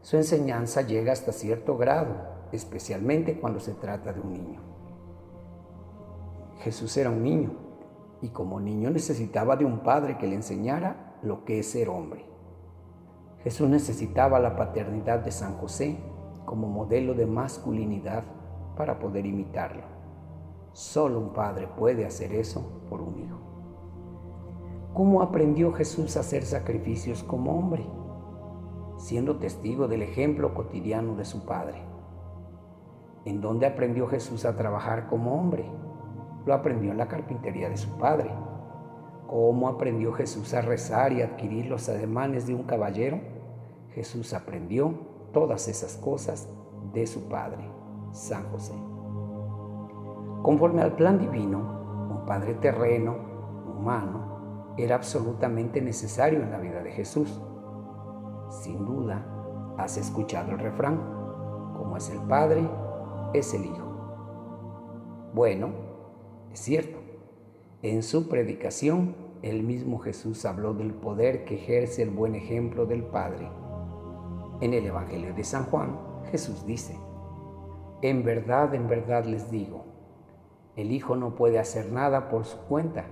su 0.05 0.17
enseñanza 0.17 0.83
llega 0.83 1.13
hasta 1.13 1.31
cierto 1.31 1.77
grado, 1.77 2.13
especialmente 2.51 3.39
cuando 3.39 3.59
se 3.59 3.73
trata 3.73 4.13
de 4.13 4.21
un 4.21 4.33
niño. 4.33 4.61
Jesús 6.59 6.95
era 6.97 7.09
un 7.09 7.23
niño 7.23 7.53
y 8.21 8.29
como 8.29 8.59
niño 8.59 8.91
necesitaba 8.91 9.55
de 9.55 9.65
un 9.65 9.79
padre 9.79 10.19
que 10.19 10.27
le 10.27 10.35
enseñara 10.35 11.17
lo 11.23 11.43
que 11.43 11.57
es 11.57 11.71
ser 11.71 11.89
hombre. 11.89 12.23
Jesús 13.43 13.67
necesitaba 13.67 14.39
la 14.39 14.55
paternidad 14.55 15.21
de 15.21 15.31
San 15.31 15.57
José 15.57 15.97
como 16.45 16.67
modelo 16.67 17.15
de 17.15 17.25
masculinidad 17.25 18.25
para 18.77 18.99
poder 18.99 19.25
imitarlo. 19.25 19.85
Solo 20.71 21.19
un 21.19 21.33
padre 21.33 21.67
puede 21.75 22.05
hacer 22.05 22.31
eso 22.35 22.83
por 22.91 23.01
un 23.01 23.23
hijo. 23.23 23.39
¿Cómo 24.93 25.23
aprendió 25.23 25.73
Jesús 25.73 26.15
a 26.15 26.19
hacer 26.19 26.45
sacrificios 26.45 27.23
como 27.23 27.57
hombre? 27.57 27.87
Siendo 28.97 29.37
testigo 29.37 29.87
del 29.87 30.01
ejemplo 30.01 30.53
cotidiano 30.53 31.15
de 31.15 31.25
su 31.25 31.45
Padre. 31.45 31.81
¿En 33.25 33.41
dónde 33.41 33.65
aprendió 33.65 34.07
Jesús 34.07 34.45
a 34.45 34.55
trabajar 34.55 35.07
como 35.07 35.39
hombre? 35.39 35.65
Lo 36.45 36.53
aprendió 36.53 36.91
en 36.91 36.97
la 36.97 37.07
carpintería 37.07 37.69
de 37.69 37.77
su 37.77 37.97
Padre. 37.97 38.31
¿Cómo 39.27 39.67
aprendió 39.67 40.13
Jesús 40.13 40.53
a 40.53 40.61
rezar 40.61 41.11
y 41.11 41.21
adquirir 41.21 41.65
los 41.65 41.89
ademanes 41.89 42.45
de 42.45 42.53
un 42.53 42.63
caballero? 42.63 43.19
Jesús 43.95 44.33
aprendió 44.33 44.93
todas 45.33 45.67
esas 45.67 45.97
cosas 45.97 46.47
de 46.93 47.07
su 47.07 47.27
Padre, 47.27 47.67
San 48.11 48.49
José. 48.51 48.73
Conforme 50.43 50.83
al 50.83 50.95
plan 50.95 51.17
divino, 51.17 52.07
un 52.11 52.25
Padre 52.25 52.53
terreno, 52.53 53.15
humano, 53.75 54.73
era 54.77 54.95
absolutamente 54.95 55.81
necesario 55.81 56.41
en 56.41 56.51
la 56.51 56.59
vida 56.59 56.83
de 56.83 56.91
Jesús. 56.91 57.41
Sin 58.49 58.85
duda, 58.85 59.25
has 59.77 59.97
escuchado 59.97 60.51
el 60.51 60.59
refrán, 60.59 60.97
como 61.75 61.97
es 61.97 62.09
el 62.09 62.19
Padre, 62.19 62.69
es 63.33 63.53
el 63.53 63.65
Hijo. 63.65 65.31
Bueno, 65.33 65.69
es 66.51 66.59
cierto, 66.59 66.97
en 67.81 68.03
su 68.03 68.29
predicación 68.29 69.15
el 69.41 69.63
mismo 69.63 69.99
Jesús 69.99 70.45
habló 70.45 70.73
del 70.73 70.93
poder 70.93 71.45
que 71.45 71.55
ejerce 71.55 72.01
el 72.01 72.09
buen 72.09 72.35
ejemplo 72.35 72.85
del 72.85 73.03
Padre. 73.03 73.49
En 74.61 74.73
el 74.73 74.85
Evangelio 74.85 75.33
de 75.33 75.43
San 75.43 75.65
Juan, 75.65 75.99
Jesús 76.31 76.65
dice, 76.65 76.97
en 78.01 78.23
verdad, 78.23 78.73
en 78.73 78.87
verdad 78.87 79.25
les 79.25 79.51
digo, 79.51 79.83
el 80.75 80.91
Hijo 80.91 81.15
no 81.15 81.35
puede 81.35 81.59
hacer 81.59 81.91
nada 81.91 82.29
por 82.29 82.45
su 82.45 82.57
cuenta 82.59 83.05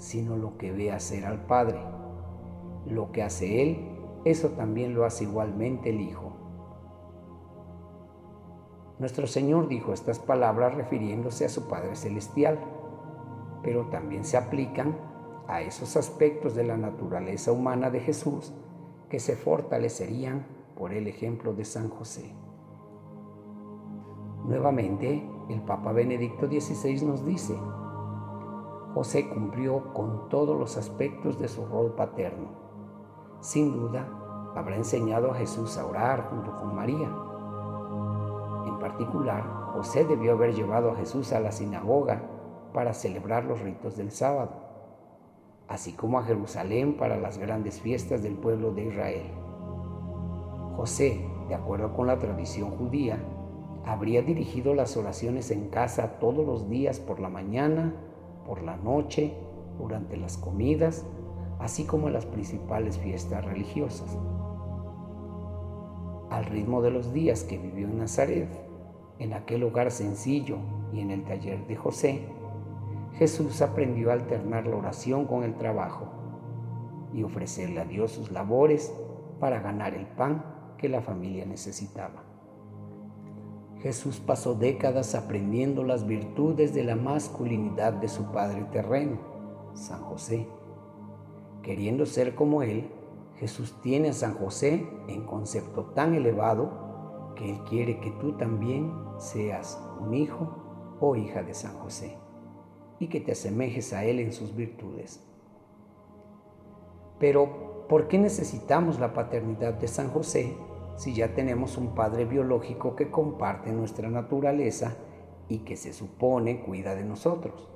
sino 0.00 0.36
lo 0.36 0.56
que 0.56 0.72
ve 0.72 0.90
hacer 0.90 1.26
al 1.26 1.44
Padre. 1.44 1.78
Lo 2.86 3.12
que 3.12 3.22
hace 3.22 3.62
Él, 3.62 3.99
eso 4.24 4.50
también 4.50 4.94
lo 4.94 5.04
hace 5.04 5.24
igualmente 5.24 5.90
el 5.90 6.00
Hijo. 6.00 6.32
Nuestro 8.98 9.26
Señor 9.26 9.68
dijo 9.68 9.94
estas 9.94 10.18
palabras 10.18 10.74
refiriéndose 10.74 11.46
a 11.46 11.48
su 11.48 11.68
Padre 11.68 11.96
Celestial, 11.96 12.58
pero 13.62 13.86
también 13.86 14.24
se 14.24 14.36
aplican 14.36 14.96
a 15.48 15.62
esos 15.62 15.96
aspectos 15.96 16.54
de 16.54 16.64
la 16.64 16.76
naturaleza 16.76 17.50
humana 17.50 17.90
de 17.90 18.00
Jesús 18.00 18.52
que 19.08 19.18
se 19.18 19.36
fortalecerían 19.36 20.46
por 20.76 20.92
el 20.92 21.08
ejemplo 21.08 21.54
de 21.54 21.64
San 21.64 21.88
José. 21.88 22.34
Nuevamente, 24.44 25.26
el 25.48 25.62
Papa 25.62 25.92
Benedicto 25.92 26.46
XVI 26.46 27.04
nos 27.04 27.24
dice, 27.24 27.54
José 28.94 29.28
cumplió 29.28 29.92
con 29.92 30.28
todos 30.28 30.58
los 30.58 30.76
aspectos 30.76 31.38
de 31.38 31.48
su 31.48 31.64
rol 31.66 31.94
paterno. 31.94 32.69
Sin 33.40 33.72
duda, 33.72 34.06
habrá 34.54 34.76
enseñado 34.76 35.30
a 35.30 35.34
Jesús 35.34 35.78
a 35.78 35.86
orar 35.86 36.28
junto 36.28 36.54
con 36.56 36.74
María. 36.74 37.10
En 38.66 38.78
particular, 38.78 39.42
José 39.72 40.04
debió 40.04 40.32
haber 40.32 40.54
llevado 40.54 40.90
a 40.90 40.96
Jesús 40.96 41.32
a 41.32 41.40
la 41.40 41.50
sinagoga 41.50 42.22
para 42.74 42.92
celebrar 42.92 43.44
los 43.44 43.60
ritos 43.60 43.96
del 43.96 44.10
sábado, 44.10 44.50
así 45.68 45.92
como 45.92 46.18
a 46.18 46.24
Jerusalén 46.24 46.96
para 46.96 47.16
las 47.16 47.38
grandes 47.38 47.80
fiestas 47.80 48.22
del 48.22 48.34
pueblo 48.34 48.72
de 48.72 48.84
Israel. 48.84 49.30
José, 50.76 51.26
de 51.48 51.54
acuerdo 51.54 51.94
con 51.94 52.06
la 52.06 52.18
tradición 52.18 52.70
judía, 52.72 53.18
habría 53.86 54.20
dirigido 54.20 54.74
las 54.74 54.96
oraciones 54.96 55.50
en 55.50 55.68
casa 55.68 56.18
todos 56.20 56.46
los 56.46 56.68
días 56.68 57.00
por 57.00 57.20
la 57.20 57.30
mañana, 57.30 57.94
por 58.46 58.62
la 58.62 58.76
noche, 58.76 59.34
durante 59.78 60.16
las 60.18 60.36
comidas, 60.36 61.06
así 61.60 61.84
como 61.84 62.08
las 62.08 62.26
principales 62.26 62.98
fiestas 62.98 63.44
religiosas. 63.44 64.16
Al 66.30 66.44
ritmo 66.46 66.80
de 66.82 66.90
los 66.90 67.12
días 67.12 67.44
que 67.44 67.58
vivió 67.58 67.86
en 67.86 67.98
Nazaret, 67.98 68.48
en 69.18 69.34
aquel 69.34 69.62
hogar 69.64 69.90
sencillo 69.90 70.58
y 70.92 71.00
en 71.00 71.10
el 71.10 71.24
taller 71.24 71.66
de 71.66 71.76
José, 71.76 72.26
Jesús 73.14 73.60
aprendió 73.60 74.10
a 74.10 74.14
alternar 74.14 74.66
la 74.66 74.76
oración 74.76 75.26
con 75.26 75.42
el 75.42 75.54
trabajo 75.56 76.06
y 77.12 77.22
ofrecerle 77.22 77.80
a 77.80 77.84
Dios 77.84 78.12
sus 78.12 78.30
labores 78.30 78.94
para 79.40 79.60
ganar 79.60 79.94
el 79.94 80.06
pan 80.06 80.44
que 80.78 80.88
la 80.88 81.02
familia 81.02 81.44
necesitaba. 81.44 82.24
Jesús 83.82 84.20
pasó 84.20 84.54
décadas 84.54 85.14
aprendiendo 85.14 85.84
las 85.84 86.06
virtudes 86.06 86.74
de 86.74 86.84
la 86.84 86.96
masculinidad 86.96 87.94
de 87.94 88.08
su 88.08 88.30
padre 88.30 88.64
terreno, 88.70 89.18
San 89.74 90.02
José. 90.02 90.46
Queriendo 91.62 92.06
ser 92.06 92.34
como 92.34 92.62
él, 92.62 92.90
Jesús 93.40 93.80
tiene 93.80 94.10
a 94.10 94.12
San 94.12 94.34
José 94.34 94.86
en 95.08 95.24
concepto 95.24 95.86
tan 95.94 96.14
elevado 96.14 97.32
que 97.36 97.50
Él 97.50 97.64
quiere 97.64 97.98
que 97.98 98.10
tú 98.12 98.32
también 98.32 98.92
seas 99.18 99.82
un 99.98 100.12
hijo 100.12 100.96
o 101.00 101.16
hija 101.16 101.42
de 101.42 101.54
San 101.54 101.72
José 101.78 102.18
y 102.98 103.08
que 103.08 103.20
te 103.20 103.32
asemejes 103.32 103.94
a 103.94 104.04
Él 104.04 104.20
en 104.20 104.32
sus 104.32 104.54
virtudes. 104.54 105.24
Pero, 107.18 107.86
¿por 107.88 108.08
qué 108.08 108.18
necesitamos 108.18 109.00
la 109.00 109.14
paternidad 109.14 109.72
de 109.72 109.88
San 109.88 110.10
José 110.10 110.54
si 110.96 111.14
ya 111.14 111.34
tenemos 111.34 111.78
un 111.78 111.94
padre 111.94 112.26
biológico 112.26 112.94
que 112.94 113.10
comparte 113.10 113.72
nuestra 113.72 114.10
naturaleza 114.10 114.98
y 115.48 115.60
que 115.60 115.76
se 115.76 115.94
supone 115.94 116.60
cuida 116.60 116.94
de 116.94 117.04
nosotros? 117.04 117.69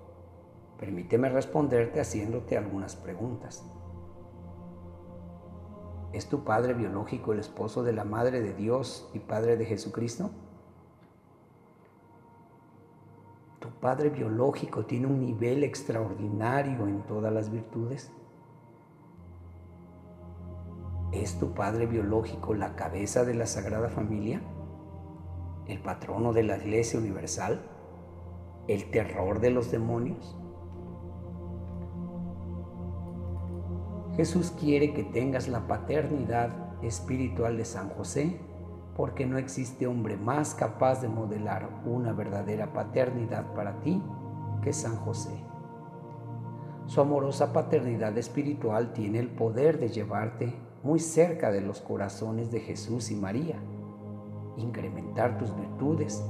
Permíteme 0.78 1.28
responderte 1.28 2.00
haciéndote 2.00 2.56
algunas 2.56 2.96
preguntas. 2.96 3.64
¿Es 6.12 6.28
tu 6.28 6.44
padre 6.44 6.74
biológico 6.74 7.32
el 7.32 7.40
esposo 7.40 7.82
de 7.82 7.92
la 7.92 8.04
Madre 8.04 8.40
de 8.40 8.54
Dios 8.54 9.10
y 9.14 9.18
Padre 9.18 9.56
de 9.56 9.66
Jesucristo? 9.66 10.30
¿Tu 13.58 13.68
padre 13.80 14.10
biológico 14.10 14.84
tiene 14.84 15.06
un 15.06 15.20
nivel 15.20 15.64
extraordinario 15.64 16.86
en 16.86 17.02
todas 17.02 17.32
las 17.32 17.50
virtudes? 17.50 18.12
¿Es 21.12 21.38
tu 21.38 21.54
padre 21.54 21.86
biológico 21.86 22.54
la 22.54 22.76
cabeza 22.76 23.24
de 23.24 23.34
la 23.34 23.46
Sagrada 23.46 23.88
Familia? 23.88 24.40
¿El 25.66 25.80
patrono 25.80 26.32
de 26.32 26.42
la 26.42 26.58
Iglesia 26.58 26.98
Universal? 26.98 27.60
¿El 28.68 28.90
terror 28.90 29.40
de 29.40 29.50
los 29.50 29.70
demonios? 29.70 30.36
Jesús 34.16 34.52
quiere 34.52 34.94
que 34.94 35.02
tengas 35.02 35.48
la 35.48 35.66
paternidad 35.66 36.50
espiritual 36.82 37.56
de 37.56 37.64
San 37.64 37.88
José 37.90 38.38
porque 38.96 39.26
no 39.26 39.38
existe 39.38 39.88
hombre 39.88 40.16
más 40.16 40.54
capaz 40.54 41.00
de 41.00 41.08
modelar 41.08 41.68
una 41.84 42.12
verdadera 42.12 42.72
paternidad 42.72 43.52
para 43.54 43.80
ti 43.80 44.00
que 44.62 44.72
San 44.72 44.96
José. 44.96 45.44
Su 46.86 47.00
amorosa 47.00 47.52
paternidad 47.52 48.16
espiritual 48.16 48.92
tiene 48.92 49.18
el 49.18 49.28
poder 49.28 49.80
de 49.80 49.88
llevarte 49.88 50.54
muy 50.84 51.00
cerca 51.00 51.50
de 51.50 51.62
los 51.62 51.80
corazones 51.80 52.52
de 52.52 52.60
Jesús 52.60 53.10
y 53.10 53.16
María, 53.16 53.56
incrementar 54.58 55.38
tus 55.38 55.56
virtudes, 55.56 56.22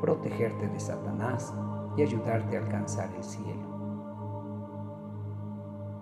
protegerte 0.00 0.66
de 0.66 0.80
Satanás 0.80 1.52
y 1.96 2.02
ayudarte 2.02 2.56
a 2.56 2.60
alcanzar 2.60 3.10
el 3.14 3.22
cielo. 3.22 3.67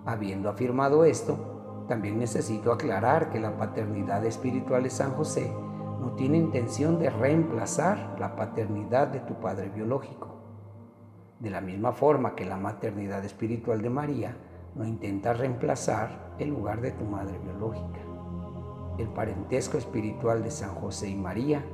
Habiendo 0.07 0.49
afirmado 0.49 1.03
esto, 1.03 1.85
también 1.89 2.17
necesito 2.17 2.71
aclarar 2.71 3.29
que 3.29 3.41
la 3.41 3.57
paternidad 3.57 4.23
espiritual 4.25 4.83
de 4.83 4.89
San 4.89 5.11
José 5.11 5.51
no 5.99 6.13
tiene 6.13 6.37
intención 6.37 6.97
de 6.97 7.09
reemplazar 7.09 8.15
la 8.17 8.33
paternidad 8.37 9.09
de 9.09 9.19
tu 9.19 9.33
padre 9.41 9.67
biológico. 9.67 10.29
De 11.41 11.49
la 11.49 11.59
misma 11.59 11.91
forma 11.91 12.35
que 12.35 12.45
la 12.45 12.55
maternidad 12.55 13.25
espiritual 13.25 13.81
de 13.81 13.89
María 13.89 14.37
no 14.75 14.85
intenta 14.85 15.33
reemplazar 15.33 16.35
el 16.39 16.51
lugar 16.51 16.79
de 16.79 16.91
tu 16.91 17.03
madre 17.03 17.37
biológica. 17.39 17.99
El 18.97 19.09
parentesco 19.09 19.77
espiritual 19.77 20.41
de 20.41 20.51
San 20.51 20.73
José 20.75 21.09
y 21.09 21.15
María 21.15 21.65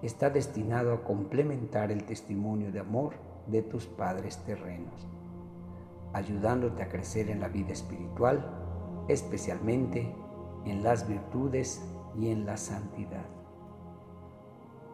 está 0.00 0.30
destinado 0.30 0.94
a 0.94 1.04
complementar 1.04 1.92
el 1.92 2.04
testimonio 2.04 2.72
de 2.72 2.80
amor 2.80 3.12
de 3.46 3.60
tus 3.60 3.84
padres 3.84 4.38
terrenos, 4.38 5.06
ayudándote 6.16 6.82
a 6.82 6.88
crecer 6.88 7.28
en 7.28 7.40
la 7.40 7.48
vida 7.48 7.72
espiritual, 7.72 9.04
especialmente 9.06 10.16
en 10.64 10.82
las 10.82 11.06
virtudes 11.06 11.86
y 12.18 12.30
en 12.30 12.46
la 12.46 12.56
santidad. 12.56 13.26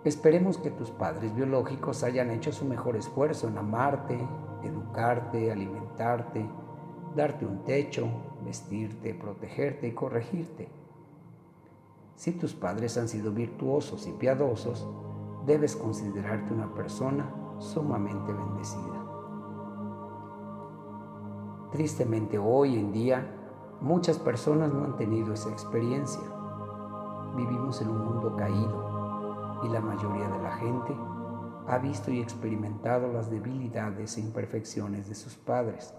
Esperemos 0.04 0.58
que 0.58 0.70
tus 0.70 0.90
padres 0.90 1.32
biológicos 1.36 2.02
hayan 2.02 2.30
hecho 2.30 2.50
su 2.50 2.64
mejor 2.64 2.96
esfuerzo 2.96 3.46
en 3.46 3.56
amarte, 3.56 4.18
educarte, 4.64 5.52
alimentarte, 5.52 6.44
darte 7.14 7.46
un 7.46 7.62
techo, 7.62 8.08
vestirte, 8.44 9.14
protegerte 9.14 9.86
y 9.86 9.92
corregirte. 9.92 10.68
Si 12.16 12.32
tus 12.32 12.52
padres 12.52 12.98
han 12.98 13.06
sido 13.06 13.30
virtuosos 13.30 14.08
y 14.08 14.12
piadosos, 14.12 14.88
debes 15.46 15.76
considerarte 15.76 16.52
una 16.52 16.74
persona 16.74 17.32
sumamente 17.58 18.32
bendecida. 18.32 19.01
Tristemente 21.72 22.38
hoy 22.38 22.78
en 22.78 22.92
día 22.92 23.26
muchas 23.80 24.18
personas 24.18 24.72
no 24.74 24.84
han 24.84 24.96
tenido 24.96 25.32
esa 25.32 25.50
experiencia. 25.50 26.22
Vivimos 27.34 27.80
en 27.80 27.88
un 27.88 28.04
mundo 28.04 28.36
caído 28.36 29.60
y 29.64 29.68
la 29.68 29.80
mayoría 29.80 30.28
de 30.28 30.42
la 30.42 30.52
gente 30.56 30.94
ha 31.66 31.78
visto 31.78 32.10
y 32.10 32.20
experimentado 32.20 33.10
las 33.10 33.30
debilidades 33.30 34.18
e 34.18 34.20
imperfecciones 34.20 35.08
de 35.08 35.14
sus 35.14 35.34
padres. 35.36 35.94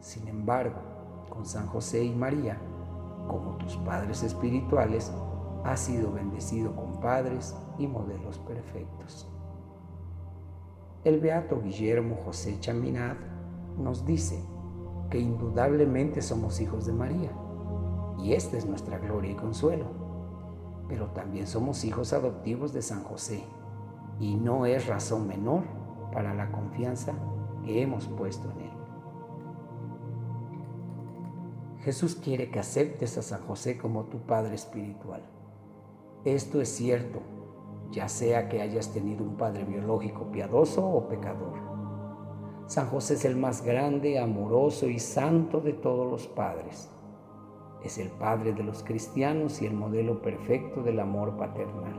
Sin 0.00 0.26
embargo, 0.26 0.80
con 1.28 1.44
San 1.44 1.66
José 1.66 2.04
y 2.04 2.14
María, 2.14 2.58
como 3.28 3.58
tus 3.58 3.76
padres 3.76 4.22
espirituales, 4.22 5.12
has 5.64 5.80
sido 5.80 6.12
bendecido 6.12 6.74
con 6.74 6.98
padres 6.98 7.54
y 7.76 7.86
modelos 7.86 8.38
perfectos. 8.38 9.28
El 11.04 11.20
beato 11.20 11.60
Guillermo 11.60 12.16
José 12.24 12.58
Chaminad 12.60 13.16
nos 13.76 14.06
dice 14.06 14.42
que 15.10 15.18
indudablemente 15.18 16.22
somos 16.22 16.60
hijos 16.60 16.86
de 16.86 16.92
María, 16.92 17.32
y 18.18 18.32
esta 18.32 18.56
es 18.56 18.66
nuestra 18.66 18.98
gloria 18.98 19.32
y 19.32 19.36
consuelo, 19.36 19.86
pero 20.88 21.06
también 21.08 21.46
somos 21.46 21.84
hijos 21.84 22.12
adoptivos 22.12 22.72
de 22.72 22.82
San 22.82 23.02
José, 23.04 23.44
y 24.20 24.36
no 24.36 24.66
es 24.66 24.86
razón 24.86 25.28
menor 25.28 25.62
para 26.12 26.34
la 26.34 26.50
confianza 26.50 27.14
que 27.64 27.82
hemos 27.82 28.06
puesto 28.08 28.50
en 28.50 28.60
él. 28.60 28.70
Jesús 31.80 32.16
quiere 32.16 32.50
que 32.50 32.58
aceptes 32.58 33.16
a 33.18 33.22
San 33.22 33.42
José 33.46 33.78
como 33.78 34.04
tu 34.04 34.18
Padre 34.18 34.54
espiritual. 34.54 35.22
Esto 36.24 36.60
es 36.60 36.68
cierto, 36.68 37.20
ya 37.90 38.08
sea 38.08 38.48
que 38.48 38.60
hayas 38.60 38.92
tenido 38.92 39.24
un 39.24 39.36
padre 39.36 39.64
biológico 39.64 40.30
piadoso 40.30 40.86
o 40.86 41.08
pecador. 41.08 41.67
San 42.68 42.86
José 42.88 43.14
es 43.14 43.24
el 43.24 43.34
más 43.34 43.64
grande, 43.64 44.18
amoroso 44.18 44.88
y 44.90 44.98
santo 44.98 45.62
de 45.62 45.72
todos 45.72 46.06
los 46.10 46.26
padres. 46.26 46.90
Es 47.82 47.96
el 47.96 48.10
Padre 48.10 48.52
de 48.52 48.62
los 48.62 48.82
cristianos 48.82 49.62
y 49.62 49.66
el 49.66 49.72
modelo 49.72 50.20
perfecto 50.20 50.82
del 50.82 51.00
amor 51.00 51.38
paternal. 51.38 51.98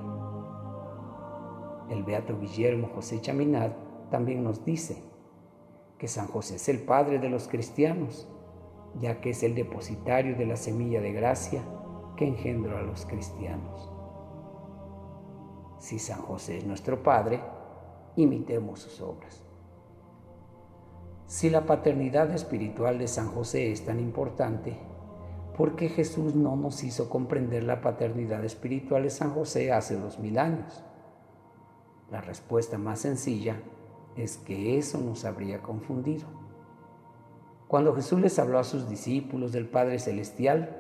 El 1.90 2.04
beato 2.04 2.38
Guillermo 2.40 2.88
José 2.94 3.20
Chaminad 3.20 3.72
también 4.12 4.44
nos 4.44 4.64
dice 4.64 5.02
que 5.98 6.08
San 6.08 6.28
José 6.28 6.58
es 6.58 6.70
el 6.70 6.84
padre 6.84 7.18
de 7.18 7.30
los 7.30 7.48
cristianos, 7.48 8.30
ya 9.02 9.22
que 9.22 9.32
es 9.32 9.42
el 9.42 9.56
depositario 9.56 10.38
de 10.38 10.46
la 10.46 10.56
semilla 10.56 11.02
de 11.02 11.14
gracia 11.14 11.64
que 12.16 12.28
engendró 12.28 12.78
a 12.78 12.84
los 12.84 13.08
cristianos. 13.08 13.92
Si 15.80 15.98
San 15.98 16.22
José 16.22 16.60
es 16.60 16.66
nuestro 16.66 17.02
Padre, 17.02 17.42
imitemos 18.18 18.82
sus 18.82 19.02
obras. 19.02 19.49
Si 21.30 21.52
la 21.52 21.68
paternidad 21.68 22.32
espiritual 22.32 22.98
de 22.98 23.08
San 23.08 23.28
José 23.28 23.72
es 23.72 23.86
tan 23.86 24.00
importante, 24.00 24.80
¿por 25.56 25.76
qué 25.76 25.88
Jesús 25.88 26.34
no 26.34 26.56
nos 26.56 26.84
hizo 26.84 27.08
comprender 27.08 27.66
la 27.66 27.82
paternidad 27.82 28.44
espiritual 28.44 29.04
de 29.04 29.12
San 29.12 29.36
José 29.36 29.72
hace 29.72 29.96
dos 29.96 30.18
mil 30.18 30.40
años? 30.40 30.84
La 32.10 32.20
respuesta 32.20 32.80
más 32.80 33.02
sencilla 33.02 33.62
es 34.16 34.38
que 34.38 34.80
eso 34.80 34.98
nos 34.98 35.24
habría 35.24 35.62
confundido. 35.62 36.26
Cuando 37.68 37.94
Jesús 37.94 38.20
les 38.20 38.40
habló 38.40 38.58
a 38.58 38.64
sus 38.64 38.90
discípulos 38.90 39.52
del 39.52 39.70
Padre 39.70 40.00
Celestial, 40.00 40.78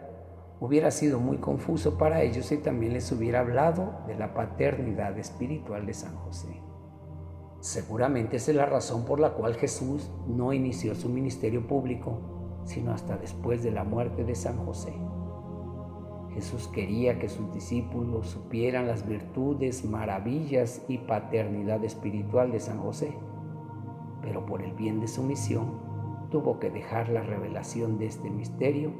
hubiera 0.59 0.89
sido 0.89 1.19
muy 1.19 1.37
confuso 1.37 1.95
para 1.95 2.23
ellos 2.23 2.47
si 2.47 2.57
también 2.57 2.93
les 2.93 3.11
hubiera 3.11 3.41
hablado 3.41 3.99
de 4.07 4.15
la 4.15 4.33
paternidad 4.33 5.15
espiritual 5.19 5.85
de 5.85 5.93
San 5.93 6.15
José. 6.15 6.68
Seguramente 7.61 8.37
esa 8.37 8.51
es 8.51 8.57
la 8.57 8.65
razón 8.65 9.03
por 9.03 9.19
la 9.19 9.33
cual 9.33 9.55
Jesús 9.55 10.09
no 10.27 10.53
inició 10.53 10.95
su 10.95 11.09
ministerio 11.09 11.67
público, 11.67 12.19
sino 12.63 12.93
hasta 12.93 13.17
después 13.17 13.63
de 13.63 13.71
la 13.71 13.83
muerte 13.83 14.23
de 14.23 14.35
San 14.35 14.57
José. 14.65 14.93
Jesús 16.33 16.69
quería 16.69 17.19
que 17.19 17.27
sus 17.27 17.53
discípulos 17.53 18.29
supieran 18.29 18.87
las 18.87 19.05
virtudes, 19.05 19.83
maravillas 19.83 20.85
y 20.87 20.99
paternidad 20.99 21.83
espiritual 21.83 22.51
de 22.51 22.61
San 22.61 22.79
José, 22.79 23.13
pero 24.21 24.45
por 24.45 24.61
el 24.61 24.73
bien 24.73 25.01
de 25.01 25.07
su 25.07 25.23
misión 25.23 25.81
tuvo 26.31 26.59
que 26.59 26.69
dejar 26.69 27.09
la 27.09 27.23
revelación 27.23 27.97
de 27.97 28.05
este 28.05 28.29
misterio 28.29 28.91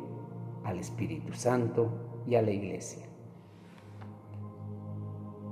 al 0.65 0.79
Espíritu 0.79 1.33
Santo 1.33 2.23
y 2.27 2.35
a 2.35 2.41
la 2.41 2.51
Iglesia. 2.51 3.08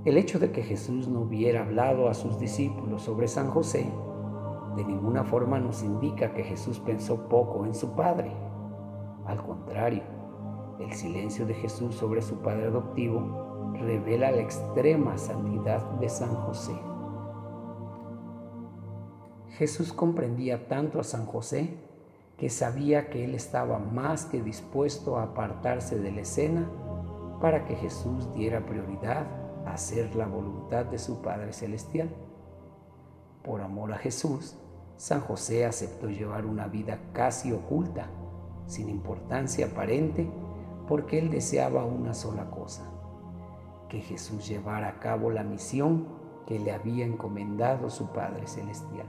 El 0.07 0.15
hecho 0.15 0.39
de 0.39 0.53
que 0.53 0.63
Jesús 0.63 1.09
no 1.09 1.23
hubiera 1.23 1.63
hablado 1.63 2.07
a 2.07 2.13
sus 2.13 2.39
discípulos 2.39 3.01
sobre 3.01 3.27
San 3.27 3.49
José 3.49 3.91
de 4.77 4.85
ninguna 4.85 5.25
forma 5.25 5.59
nos 5.59 5.83
indica 5.83 6.33
que 6.33 6.45
Jesús 6.45 6.79
pensó 6.79 7.27
poco 7.27 7.65
en 7.65 7.75
su 7.75 7.93
Padre. 7.93 8.31
Al 9.25 9.43
contrario, 9.43 10.03
el 10.79 10.93
silencio 10.93 11.45
de 11.45 11.55
Jesús 11.55 11.93
sobre 11.95 12.21
su 12.21 12.37
Padre 12.37 12.67
adoptivo 12.67 13.73
revela 13.81 14.31
la 14.31 14.39
extrema 14.39 15.17
santidad 15.17 15.81
de 15.99 16.07
San 16.07 16.33
José. 16.35 16.79
Jesús 19.57 19.91
comprendía 19.91 20.69
tanto 20.69 21.01
a 21.01 21.03
San 21.03 21.25
José 21.25 21.79
que 22.37 22.49
sabía 22.49 23.09
que 23.09 23.25
él 23.25 23.35
estaba 23.35 23.77
más 23.77 24.23
que 24.25 24.41
dispuesto 24.41 25.17
a 25.17 25.23
apartarse 25.23 25.99
de 25.99 26.13
la 26.13 26.21
escena 26.21 26.71
para 27.41 27.65
que 27.65 27.75
Jesús 27.75 28.33
diera 28.33 28.65
prioridad 28.65 29.46
hacer 29.73 30.15
la 30.15 30.27
voluntad 30.27 30.85
de 30.85 30.99
su 30.99 31.21
Padre 31.21 31.53
Celestial. 31.53 32.09
Por 33.43 33.61
amor 33.61 33.93
a 33.93 33.97
Jesús, 33.97 34.55
San 34.97 35.21
José 35.21 35.65
aceptó 35.65 36.09
llevar 36.09 36.45
una 36.45 36.67
vida 36.67 36.99
casi 37.13 37.51
oculta, 37.51 38.07
sin 38.65 38.89
importancia 38.89 39.67
aparente, 39.67 40.29
porque 40.87 41.19
él 41.19 41.29
deseaba 41.29 41.85
una 41.85 42.13
sola 42.13 42.49
cosa, 42.49 42.83
que 43.89 44.01
Jesús 44.01 44.47
llevara 44.47 44.87
a 44.87 44.99
cabo 44.99 45.29
la 45.29 45.43
misión 45.43 46.07
que 46.45 46.59
le 46.59 46.71
había 46.71 47.05
encomendado 47.05 47.89
su 47.89 48.07
Padre 48.07 48.47
Celestial. 48.47 49.07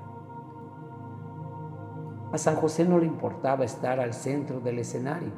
A 2.33 2.37
San 2.37 2.57
José 2.57 2.85
no 2.85 2.99
le 2.99 3.07
importaba 3.07 3.65
estar 3.65 4.01
al 4.01 4.13
centro 4.13 4.61
del 4.61 4.81
escenario 4.81 5.33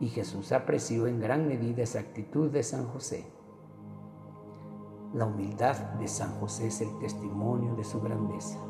y 0.00 0.08
Jesús 0.08 0.50
apreció 0.50 1.06
en 1.06 1.20
gran 1.20 1.46
medida 1.46 1.82
esa 1.82 2.00
actitud 2.00 2.50
de 2.50 2.62
San 2.62 2.86
José. 2.86 3.26
La 5.12 5.26
humildad 5.26 5.76
de 5.98 6.06
San 6.06 6.38
José 6.38 6.68
es 6.68 6.80
el 6.80 6.98
testimonio 7.00 7.74
de 7.74 7.82
su 7.82 8.00
grandeza. 8.00 8.60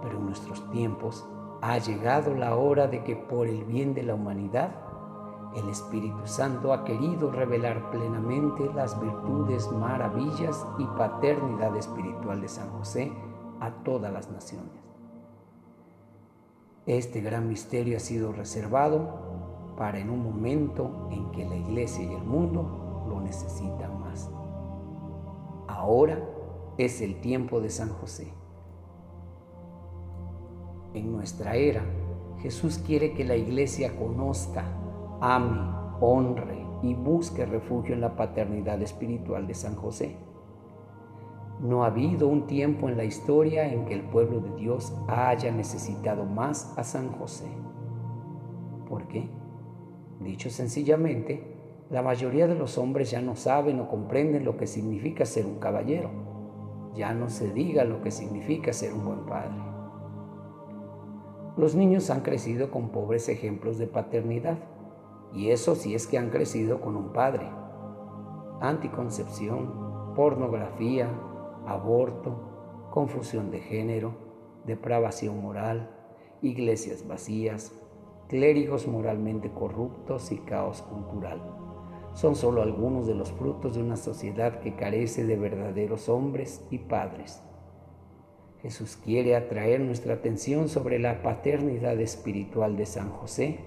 Pero 0.00 0.18
en 0.18 0.24
nuestros 0.24 0.70
tiempos 0.70 1.28
ha 1.60 1.76
llegado 1.76 2.34
la 2.34 2.56
hora 2.56 2.86
de 2.86 3.04
que 3.04 3.14
por 3.14 3.48
el 3.48 3.64
bien 3.64 3.92
de 3.92 4.02
la 4.02 4.14
humanidad, 4.14 4.70
el 5.54 5.68
Espíritu 5.68 6.26
Santo 6.26 6.72
ha 6.72 6.84
querido 6.84 7.30
revelar 7.30 7.90
plenamente 7.90 8.64
las 8.74 8.98
virtudes, 8.98 9.70
maravillas 9.72 10.64
y 10.78 10.84
paternidad 10.96 11.76
espiritual 11.76 12.40
de 12.40 12.48
San 12.48 12.70
José 12.70 13.12
a 13.60 13.70
todas 13.84 14.10
las 14.10 14.30
naciones. 14.30 14.72
Este 16.86 17.20
gran 17.20 17.46
misterio 17.46 17.98
ha 17.98 18.00
sido 18.00 18.32
reservado 18.32 19.74
para 19.76 19.98
en 19.98 20.08
un 20.08 20.24
momento 20.24 21.08
en 21.10 21.30
que 21.32 21.44
la 21.44 21.56
iglesia 21.56 22.04
y 22.04 22.14
el 22.14 22.24
mundo 22.24 23.04
lo 23.06 23.20
necesitan. 23.20 23.97
Ahora 25.78 26.18
es 26.76 27.00
el 27.00 27.20
tiempo 27.20 27.60
de 27.60 27.70
San 27.70 27.90
José. 27.90 28.32
En 30.92 31.12
nuestra 31.12 31.54
era, 31.54 31.82
Jesús 32.40 32.78
quiere 32.78 33.14
que 33.14 33.22
la 33.22 33.36
iglesia 33.36 33.96
conozca, 33.96 34.64
ame, 35.20 35.70
honre 36.00 36.66
y 36.82 36.94
busque 36.94 37.46
refugio 37.46 37.94
en 37.94 38.00
la 38.00 38.16
paternidad 38.16 38.82
espiritual 38.82 39.46
de 39.46 39.54
San 39.54 39.76
José. 39.76 40.16
No 41.60 41.84
ha 41.84 41.86
habido 41.86 42.26
un 42.26 42.48
tiempo 42.48 42.88
en 42.88 42.96
la 42.96 43.04
historia 43.04 43.72
en 43.72 43.84
que 43.84 43.94
el 43.94 44.02
pueblo 44.02 44.40
de 44.40 44.56
Dios 44.56 44.92
haya 45.06 45.52
necesitado 45.52 46.24
más 46.24 46.76
a 46.76 46.82
San 46.82 47.12
José. 47.12 47.46
¿Por 48.88 49.06
qué? 49.06 49.30
Dicho 50.18 50.50
sencillamente, 50.50 51.47
la 51.90 52.02
mayoría 52.02 52.46
de 52.46 52.54
los 52.54 52.76
hombres 52.76 53.10
ya 53.10 53.22
no 53.22 53.34
saben 53.34 53.80
o 53.80 53.88
comprenden 53.88 54.44
lo 54.44 54.58
que 54.58 54.66
significa 54.66 55.24
ser 55.24 55.46
un 55.46 55.58
caballero. 55.58 56.10
Ya 56.94 57.14
no 57.14 57.30
se 57.30 57.50
diga 57.50 57.84
lo 57.84 58.02
que 58.02 58.10
significa 58.10 58.74
ser 58.74 58.92
un 58.92 59.06
buen 59.06 59.24
padre. 59.24 59.56
Los 61.56 61.74
niños 61.74 62.10
han 62.10 62.20
crecido 62.20 62.70
con 62.70 62.90
pobres 62.90 63.28
ejemplos 63.30 63.78
de 63.78 63.86
paternidad, 63.86 64.58
y 65.32 65.50
eso 65.50 65.74
sí 65.74 65.94
es 65.94 66.06
que 66.06 66.18
han 66.18 66.30
crecido 66.30 66.80
con 66.80 66.94
un 66.94 67.12
padre. 67.12 67.48
Anticoncepción, 68.60 70.14
pornografía, 70.14 71.08
aborto, 71.66 72.88
confusión 72.90 73.50
de 73.50 73.60
género, 73.60 74.12
depravación 74.66 75.40
moral, 75.40 75.90
iglesias 76.42 77.06
vacías, 77.08 77.72
clérigos 78.28 78.86
moralmente 78.86 79.50
corruptos 79.50 80.30
y 80.32 80.38
caos 80.38 80.82
cultural. 80.82 81.57
Son 82.14 82.34
solo 82.34 82.62
algunos 82.62 83.06
de 83.06 83.14
los 83.14 83.32
frutos 83.32 83.76
de 83.76 83.82
una 83.82 83.96
sociedad 83.96 84.60
que 84.60 84.74
carece 84.74 85.24
de 85.24 85.36
verdaderos 85.36 86.08
hombres 86.08 86.64
y 86.70 86.78
padres. 86.78 87.42
Jesús 88.62 88.96
quiere 88.96 89.36
atraer 89.36 89.80
nuestra 89.80 90.14
atención 90.14 90.68
sobre 90.68 90.98
la 90.98 91.22
paternidad 91.22 92.00
espiritual 92.00 92.76
de 92.76 92.86
San 92.86 93.10
José 93.10 93.60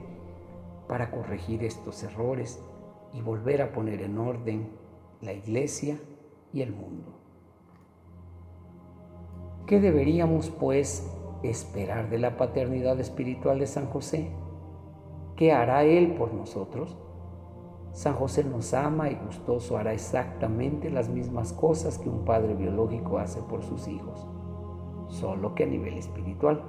para 0.88 1.12
corregir 1.12 1.64
estos 1.64 2.04
errores 2.04 2.62
y 3.14 3.22
volver 3.22 3.62
a 3.62 3.72
poner 3.72 4.02
en 4.02 4.18
orden 4.18 4.70
la 5.22 5.32
iglesia 5.32 5.98
y 6.52 6.62
el 6.62 6.74
mundo. 6.74 7.14
¿Qué 9.66 9.80
deberíamos, 9.80 10.50
pues, 10.50 11.10
esperar 11.44 12.10
de 12.10 12.20
la 12.20 12.36
paternidad 12.36 13.00
espiritual 13.00 13.60
de 13.60 13.68
San 13.68 13.88
José? 13.88 14.30
¿Qué 15.38 15.54
hará 15.54 15.86
Él 15.86 16.16
por 16.16 16.34
nosotros? 16.34 16.98
San 17.94 18.14
José 18.16 18.44
nos 18.46 18.74
ama 18.74 19.10
y 19.10 19.16
gustoso 19.16 19.78
hará 19.78 19.92
exactamente 19.94 20.90
las 20.90 21.10
mismas 21.10 21.52
cosas 21.52 21.98
que 21.98 22.10
un 22.10 22.24
padre 22.24 22.56
biológico 22.56 23.18
hace 23.18 23.42
por 23.42 23.64
sus 23.64 23.88
hijos, 23.88 24.26
solo 25.10 25.54
que 25.56 25.66
a 25.66 25.68
nivel 25.68 25.98
espiritual. 25.98 26.64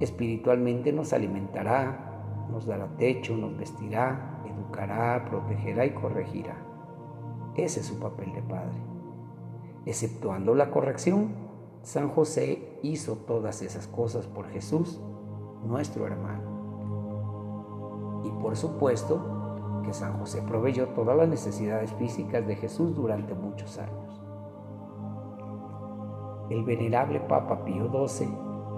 Espiritualmente 0.00 0.92
nos 0.92 1.12
alimentará, 1.12 2.46
nos 2.50 2.66
dará 2.66 2.88
techo, 2.96 3.36
nos 3.36 3.56
vestirá, 3.56 4.42
educará, 4.44 5.24
protegerá 5.30 5.86
y 5.86 5.94
corregirá. 5.94 6.56
Ese 7.54 7.78
es 7.78 7.86
su 7.86 8.00
papel 8.00 8.32
de 8.32 8.42
padre. 8.42 8.82
Exceptuando 9.86 10.56
la 10.56 10.72
corrección, 10.72 11.44
San 11.82 12.08
José 12.08 12.80
hizo 12.82 13.14
todas 13.18 13.62
esas 13.62 13.86
cosas 13.86 14.26
por 14.26 14.48
Jesús, 14.48 15.00
nuestro 15.64 16.06
hermano. 16.06 16.52
Y 18.24 18.30
por 18.42 18.56
supuesto 18.56 19.33
que 19.84 19.92
San 19.92 20.18
José 20.18 20.42
proveyó 20.42 20.88
todas 20.88 21.16
las 21.16 21.28
necesidades 21.28 21.92
físicas 21.94 22.46
de 22.46 22.56
Jesús 22.56 22.94
durante 22.94 23.34
muchos 23.34 23.78
años. 23.78 24.20
El 26.50 26.64
venerable 26.64 27.20
Papa 27.20 27.64
Pío 27.64 27.90
XII 28.06 28.28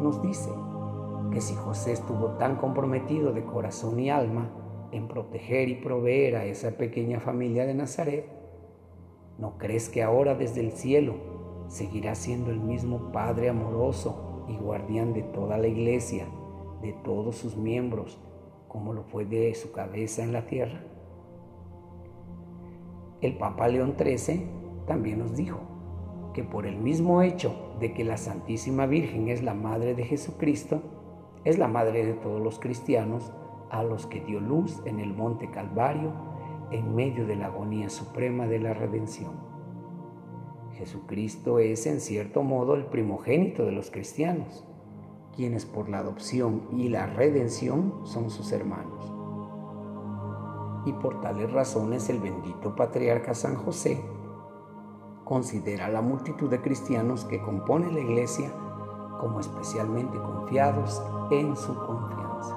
nos 0.01 0.23
dice 0.23 0.51
que 1.33 1.40
si 1.40 1.55
José 1.55 1.92
estuvo 1.92 2.37
tan 2.38 2.57
comprometido 2.57 3.33
de 3.33 3.45
corazón 3.45 3.99
y 3.99 4.11
alma 4.11 4.51
en 4.92 5.09
proteger 5.09 5.69
y 5.69 5.75
proveer 5.77 6.37
a 6.37 6.45
esa 6.45 6.73
pequeña 6.73 7.21
familia 7.21 7.66
de 7.66 7.75
Nazaret, 7.75 8.37
¿No 9.38 9.59
crees 9.59 9.90
que 9.90 10.03
ahora 10.03 10.35
desde 10.35 10.61
el 10.61 10.73
cielo 10.73 11.14
seguirá 11.69 12.14
siendo 12.14 12.51
el 12.51 12.59
mismo 12.59 13.12
Padre 13.12 13.51
amoroso 13.51 14.47
y 14.49 14.57
guardián 14.57 15.12
de 15.12 15.23
toda 15.23 15.59
la 15.59 15.66
iglesia, 15.66 16.27
de 16.81 16.95
todos 17.05 17.37
sus 17.37 17.55
miembros, 17.55 18.19
como 18.66 18.95
lo 18.95 19.03
fue 19.03 19.27
de 19.27 19.55
su 19.55 19.73
cabeza 19.73 20.23
en 20.23 20.33
la 20.33 20.47
tierra? 20.47 20.81
El 23.23 23.39
Papa 23.39 23.69
León 23.69 23.95
XIII 23.99 24.47
también 24.87 25.19
nos 25.21 25.35
dijo 25.35 25.59
que 26.35 26.45
por 26.45 26.67
el 26.67 26.77
mismo 26.77 27.23
hecho 27.23 27.55
de 27.81 27.95
que 27.95 28.05
la 28.05 28.19
Santísima 28.19 28.85
Virgen 28.85 29.29
es 29.29 29.43
la 29.43 29.55
Madre 29.55 29.95
de 29.95 30.05
Jesucristo, 30.05 30.83
es 31.45 31.57
la 31.59 31.67
Madre 31.67 32.05
de 32.05 32.13
todos 32.13 32.43
los 32.43 32.59
cristianos 32.59 33.33
a 33.71 33.83
los 33.83 34.07
que 34.07 34.21
dio 34.21 34.39
luz 34.39 34.83
en 34.85 35.01
el 35.01 35.15
Monte 35.15 35.51
Calvario 35.51 36.13
en 36.71 36.95
medio 36.95 37.27
de 37.27 37.37
la 37.37 37.47
agonía 37.47 37.89
suprema 37.89 38.47
de 38.47 38.59
la 38.59 38.75
redención. 38.75 39.33
Jesucristo 40.75 41.59
es 41.59 41.87
en 41.87 42.01
cierto 42.01 42.43
modo 42.43 42.75
el 42.75 42.85
primogénito 42.85 43.65
de 43.65 43.73
los 43.73 43.91
cristianos, 43.91 44.67
quienes 45.35 45.65
por 45.65 45.89
la 45.89 45.99
adopción 45.99 46.69
y 46.77 46.91
la 46.91 47.07
redención 47.07 47.95
son 48.05 48.29
sus 48.29 48.53
hermanos. 48.53 49.16
Y 50.87 50.92
por 50.94 51.20
tales 51.20 51.53
razones 51.53 52.09
el 52.09 52.20
bendito 52.20 52.75
patriarca 52.75 53.35
San 53.35 53.57
José 53.57 54.03
considera 55.25 55.87
a 55.87 55.90
la 55.90 56.01
multitud 56.01 56.49
de 56.49 56.62
cristianos 56.62 57.25
que 57.25 57.42
compone 57.42 57.92
la 57.92 58.01
iglesia 58.01 58.51
como 59.20 59.40
especialmente 59.40 60.16
confiados 60.16 61.03
en 61.31 61.57
su 61.57 61.75
confianza. 61.75 62.57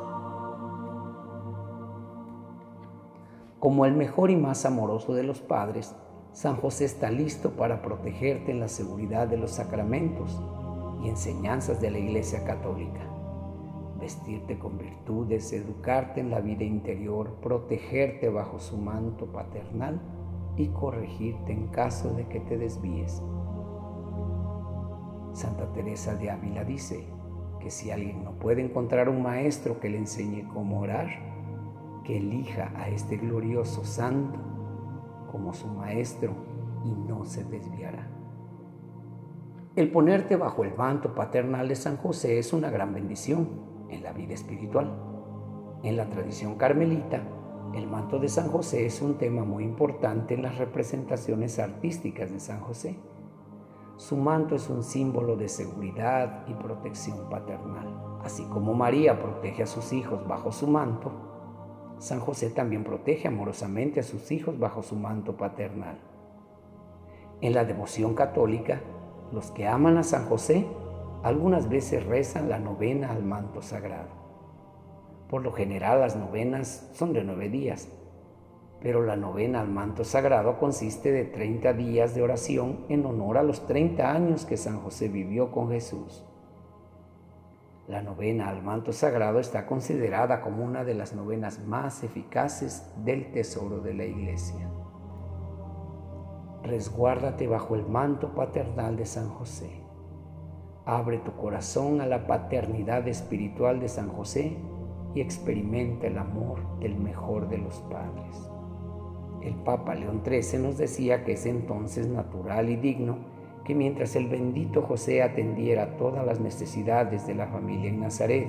Como 3.60 3.86
el 3.86 3.94
mejor 3.94 4.30
y 4.30 4.36
más 4.36 4.66
amoroso 4.66 5.14
de 5.14 5.24
los 5.24 5.42
padres, 5.42 5.96
San 6.32 6.56
José 6.58 6.86
está 6.86 7.10
listo 7.10 7.52
para 7.52 7.82
protegerte 7.82 8.52
en 8.52 8.60
la 8.60 8.68
seguridad 8.68 9.28
de 9.28 9.38
los 9.38 9.52
sacramentos 9.52 10.40
y 11.04 11.10
enseñanzas 11.10 11.82
de 11.82 11.92
la 11.92 11.98
Iglesia 11.98 12.46
Católica, 12.46 13.02
vestirte 14.00 14.58
con 14.58 14.78
virtudes, 14.78 15.52
educarte 15.54 16.22
en 16.22 16.32
la 16.32 16.40
vida 16.40 16.64
interior, 16.64 17.36
protegerte 17.42 18.30
bajo 18.30 18.60
su 18.60 18.78
manto 18.78 19.28
paternal 19.28 20.02
y 20.56 20.68
corregirte 20.70 21.54
en 21.54 21.68
caso 21.68 22.14
de 22.14 22.28
que 22.28 22.40
te 22.40 22.58
desvíes. 22.58 23.22
Santa 25.34 25.72
Teresa 25.74 26.16
de 26.16 26.32
Ávila 26.32 26.64
dice 26.64 27.08
que 27.60 27.70
si 27.70 27.92
alguien 27.92 28.24
no 28.24 28.40
puede 28.40 28.62
encontrar 28.62 29.10
un 29.10 29.22
maestro 29.22 29.80
que 29.80 29.90
le 29.90 29.98
enseñe 29.98 30.48
cómo 30.54 30.80
orar, 30.80 31.08
que 32.04 32.18
elija 32.18 32.72
a 32.76 32.90
este 32.90 33.18
glorioso 33.18 33.86
santo 33.86 34.40
como 35.32 35.54
su 35.54 35.68
maestro 35.68 36.34
y 36.84 36.92
no 36.92 37.26
se 37.26 37.44
desviará. 37.44 38.08
El 39.76 39.92
ponerte 39.92 40.36
bajo 40.36 40.64
el 40.64 40.76
manto 40.76 41.14
paternal 41.14 41.68
de 41.68 41.76
San 41.76 41.98
José 41.98 42.40
es 42.40 42.52
una 42.52 42.70
gran 42.70 42.94
bendición 42.94 43.69
en 43.90 44.04
la 44.04 44.14
vida 44.14 44.34
espiritual. 44.34 44.92
En 45.84 45.98
la 45.98 46.10
tradición 46.10 46.56
carmelita, 46.56 47.22
el 47.74 47.88
manto 47.88 48.20
de 48.20 48.30
San 48.30 48.50
José 48.50 48.86
es 48.86 49.02
un 49.02 49.18
tema 49.18 49.44
muy 49.44 49.64
importante 49.64 50.34
en 50.34 50.42
las 50.42 50.58
representaciones 50.58 51.60
artísticas 51.60 52.32
de 52.32 52.40
San 52.40 52.62
José. 52.62 52.98
Su 53.98 54.18
manto 54.18 54.56
es 54.56 54.70
un 54.70 54.84
símbolo 54.84 55.36
de 55.36 55.50
seguridad 55.50 56.46
y 56.48 56.54
protección 56.54 57.30
paternal. 57.30 58.20
Así 58.24 58.44
como 58.46 58.74
María 58.74 59.20
protege 59.20 59.64
a 59.64 59.68
sus 59.68 59.94
hijos 59.94 60.28
bajo 60.28 60.52
su 60.52 60.68
manto, 60.68 61.12
San 62.00 62.22
José 62.22 62.50
también 62.50 62.84
protege 62.84 63.28
amorosamente 63.28 64.00
a 64.00 64.04
sus 64.04 64.32
hijos 64.32 64.58
bajo 64.58 64.82
su 64.82 64.96
manto 64.96 65.36
paternal. 65.36 66.00
En 67.42 67.54
la 67.54 67.66
devoción 67.66 68.16
católica, 68.16 68.82
los 69.32 69.52
que 69.52 69.68
aman 69.68 69.98
a 69.98 70.04
San 70.04 70.26
José 70.26 70.66
algunas 71.24 71.68
veces 71.68 72.06
rezan 72.06 72.50
la 72.50 72.60
novena 72.60 73.12
al 73.12 73.24
manto 73.24 73.62
sagrado. 73.62 74.10
Por 75.30 75.44
lo 75.44 75.52
general 75.52 76.00
las 76.00 76.16
novenas 76.16 76.90
son 76.94 77.14
de 77.14 77.24
nueve 77.24 77.50
días, 77.50 77.90
pero 78.82 79.04
la 79.04 79.18
novena 79.18 79.60
al 79.60 79.68
manto 79.68 80.06
sagrado 80.06 80.58
consiste 80.58 81.12
de 81.12 81.26
30 81.26 81.74
días 81.74 82.16
de 82.16 82.22
oración 82.22 82.86
en 82.88 83.06
honor 83.06 83.38
a 83.38 83.44
los 83.44 83.66
30 83.68 84.10
años 84.10 84.46
que 84.46 84.58
San 84.58 84.80
José 84.80 85.10
vivió 85.10 85.52
con 85.52 85.70
Jesús. 85.70 86.26
La 87.88 88.02
novena 88.02 88.50
al 88.50 88.64
manto 88.64 88.94
sagrado 88.94 89.40
está 89.40 89.66
considerada 89.66 90.42
como 90.42 90.64
una 90.64 90.84
de 90.86 90.94
las 90.94 91.14
novenas 91.14 91.60
más 91.66 92.04
eficaces 92.04 92.90
del 93.04 93.32
tesoro 93.32 93.80
de 93.80 93.96
la 93.96 94.06
iglesia. 94.06 94.70
Resguárdate 96.64 97.48
bajo 97.48 97.76
el 97.76 97.86
manto 97.86 98.36
paternal 98.36 98.96
de 98.96 99.06
San 99.06 99.30
José. 99.30 99.89
Abre 100.90 101.20
tu 101.20 101.34
corazón 101.34 102.02
a 102.02 102.08
la 102.08 102.26
paternidad 102.26 103.08
espiritual 103.08 103.80
de 103.80 103.88
San 103.88 104.10
José 104.10 104.58
y 105.14 105.22
experimenta 105.22 106.08
el 106.08 106.18
amor 106.18 106.80
del 106.80 106.98
mejor 106.98 107.48
de 107.48 107.60
los 107.60 107.76
padres. 107.82 108.50
El 109.44 109.54
Papa 109.54 109.94
León 109.94 110.24
XIII 110.26 110.60
nos 110.60 110.80
decía 110.80 111.24
que 111.24 111.34
es 111.34 111.46
entonces 111.46 112.08
natural 112.08 112.72
y 112.72 112.76
digno 112.76 113.20
que 113.64 113.76
mientras 113.76 114.16
el 114.16 114.30
bendito 114.30 114.82
José 114.82 115.22
atendiera 115.22 115.96
todas 115.96 116.26
las 116.26 116.40
necesidades 116.40 117.28
de 117.28 117.36
la 117.36 117.46
familia 117.46 117.92
en 117.92 118.00
Nazaret 118.00 118.48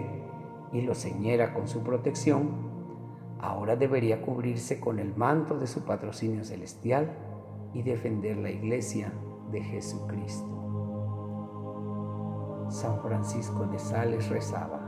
y 0.73 0.81
lo 0.81 0.95
ceñera 0.95 1.53
con 1.53 1.69
su 1.69 1.83
protección, 1.83 2.53
ahora 3.39 3.77
debería 3.77 4.23
cubrirse 4.23 4.81
con 4.81 4.99
el 4.99 5.15
manto 5.15 5.59
de 5.59 5.67
su 5.67 5.85
patrocinio 5.85 6.43
celestial 6.43 7.11
y 7.75 7.83
defender 7.83 8.39
la 8.39 8.51
iglesia 8.51 9.13
de 9.53 9.61
Jesucristo. 9.63 10.60
San 12.71 13.01
Francisco 13.01 13.67
de 13.67 13.79
Sales 13.79 14.29
rezaba, 14.29 14.81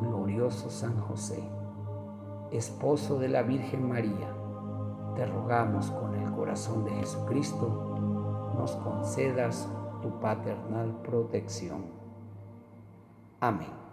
Glorioso 0.00 0.70
San 0.70 0.98
José, 1.00 1.42
esposo 2.52 3.18
de 3.18 3.28
la 3.28 3.42
Virgen 3.42 3.88
María, 3.88 4.32
te 5.16 5.26
rogamos 5.26 5.90
con 5.90 6.14
el 6.14 6.30
corazón 6.32 6.84
de 6.84 6.92
Jesucristo, 6.92 8.52
nos 8.56 8.72
concedas 8.76 9.68
tu 10.00 10.20
paternal 10.20 11.00
protección. 11.02 11.86
Amén. 13.40 13.85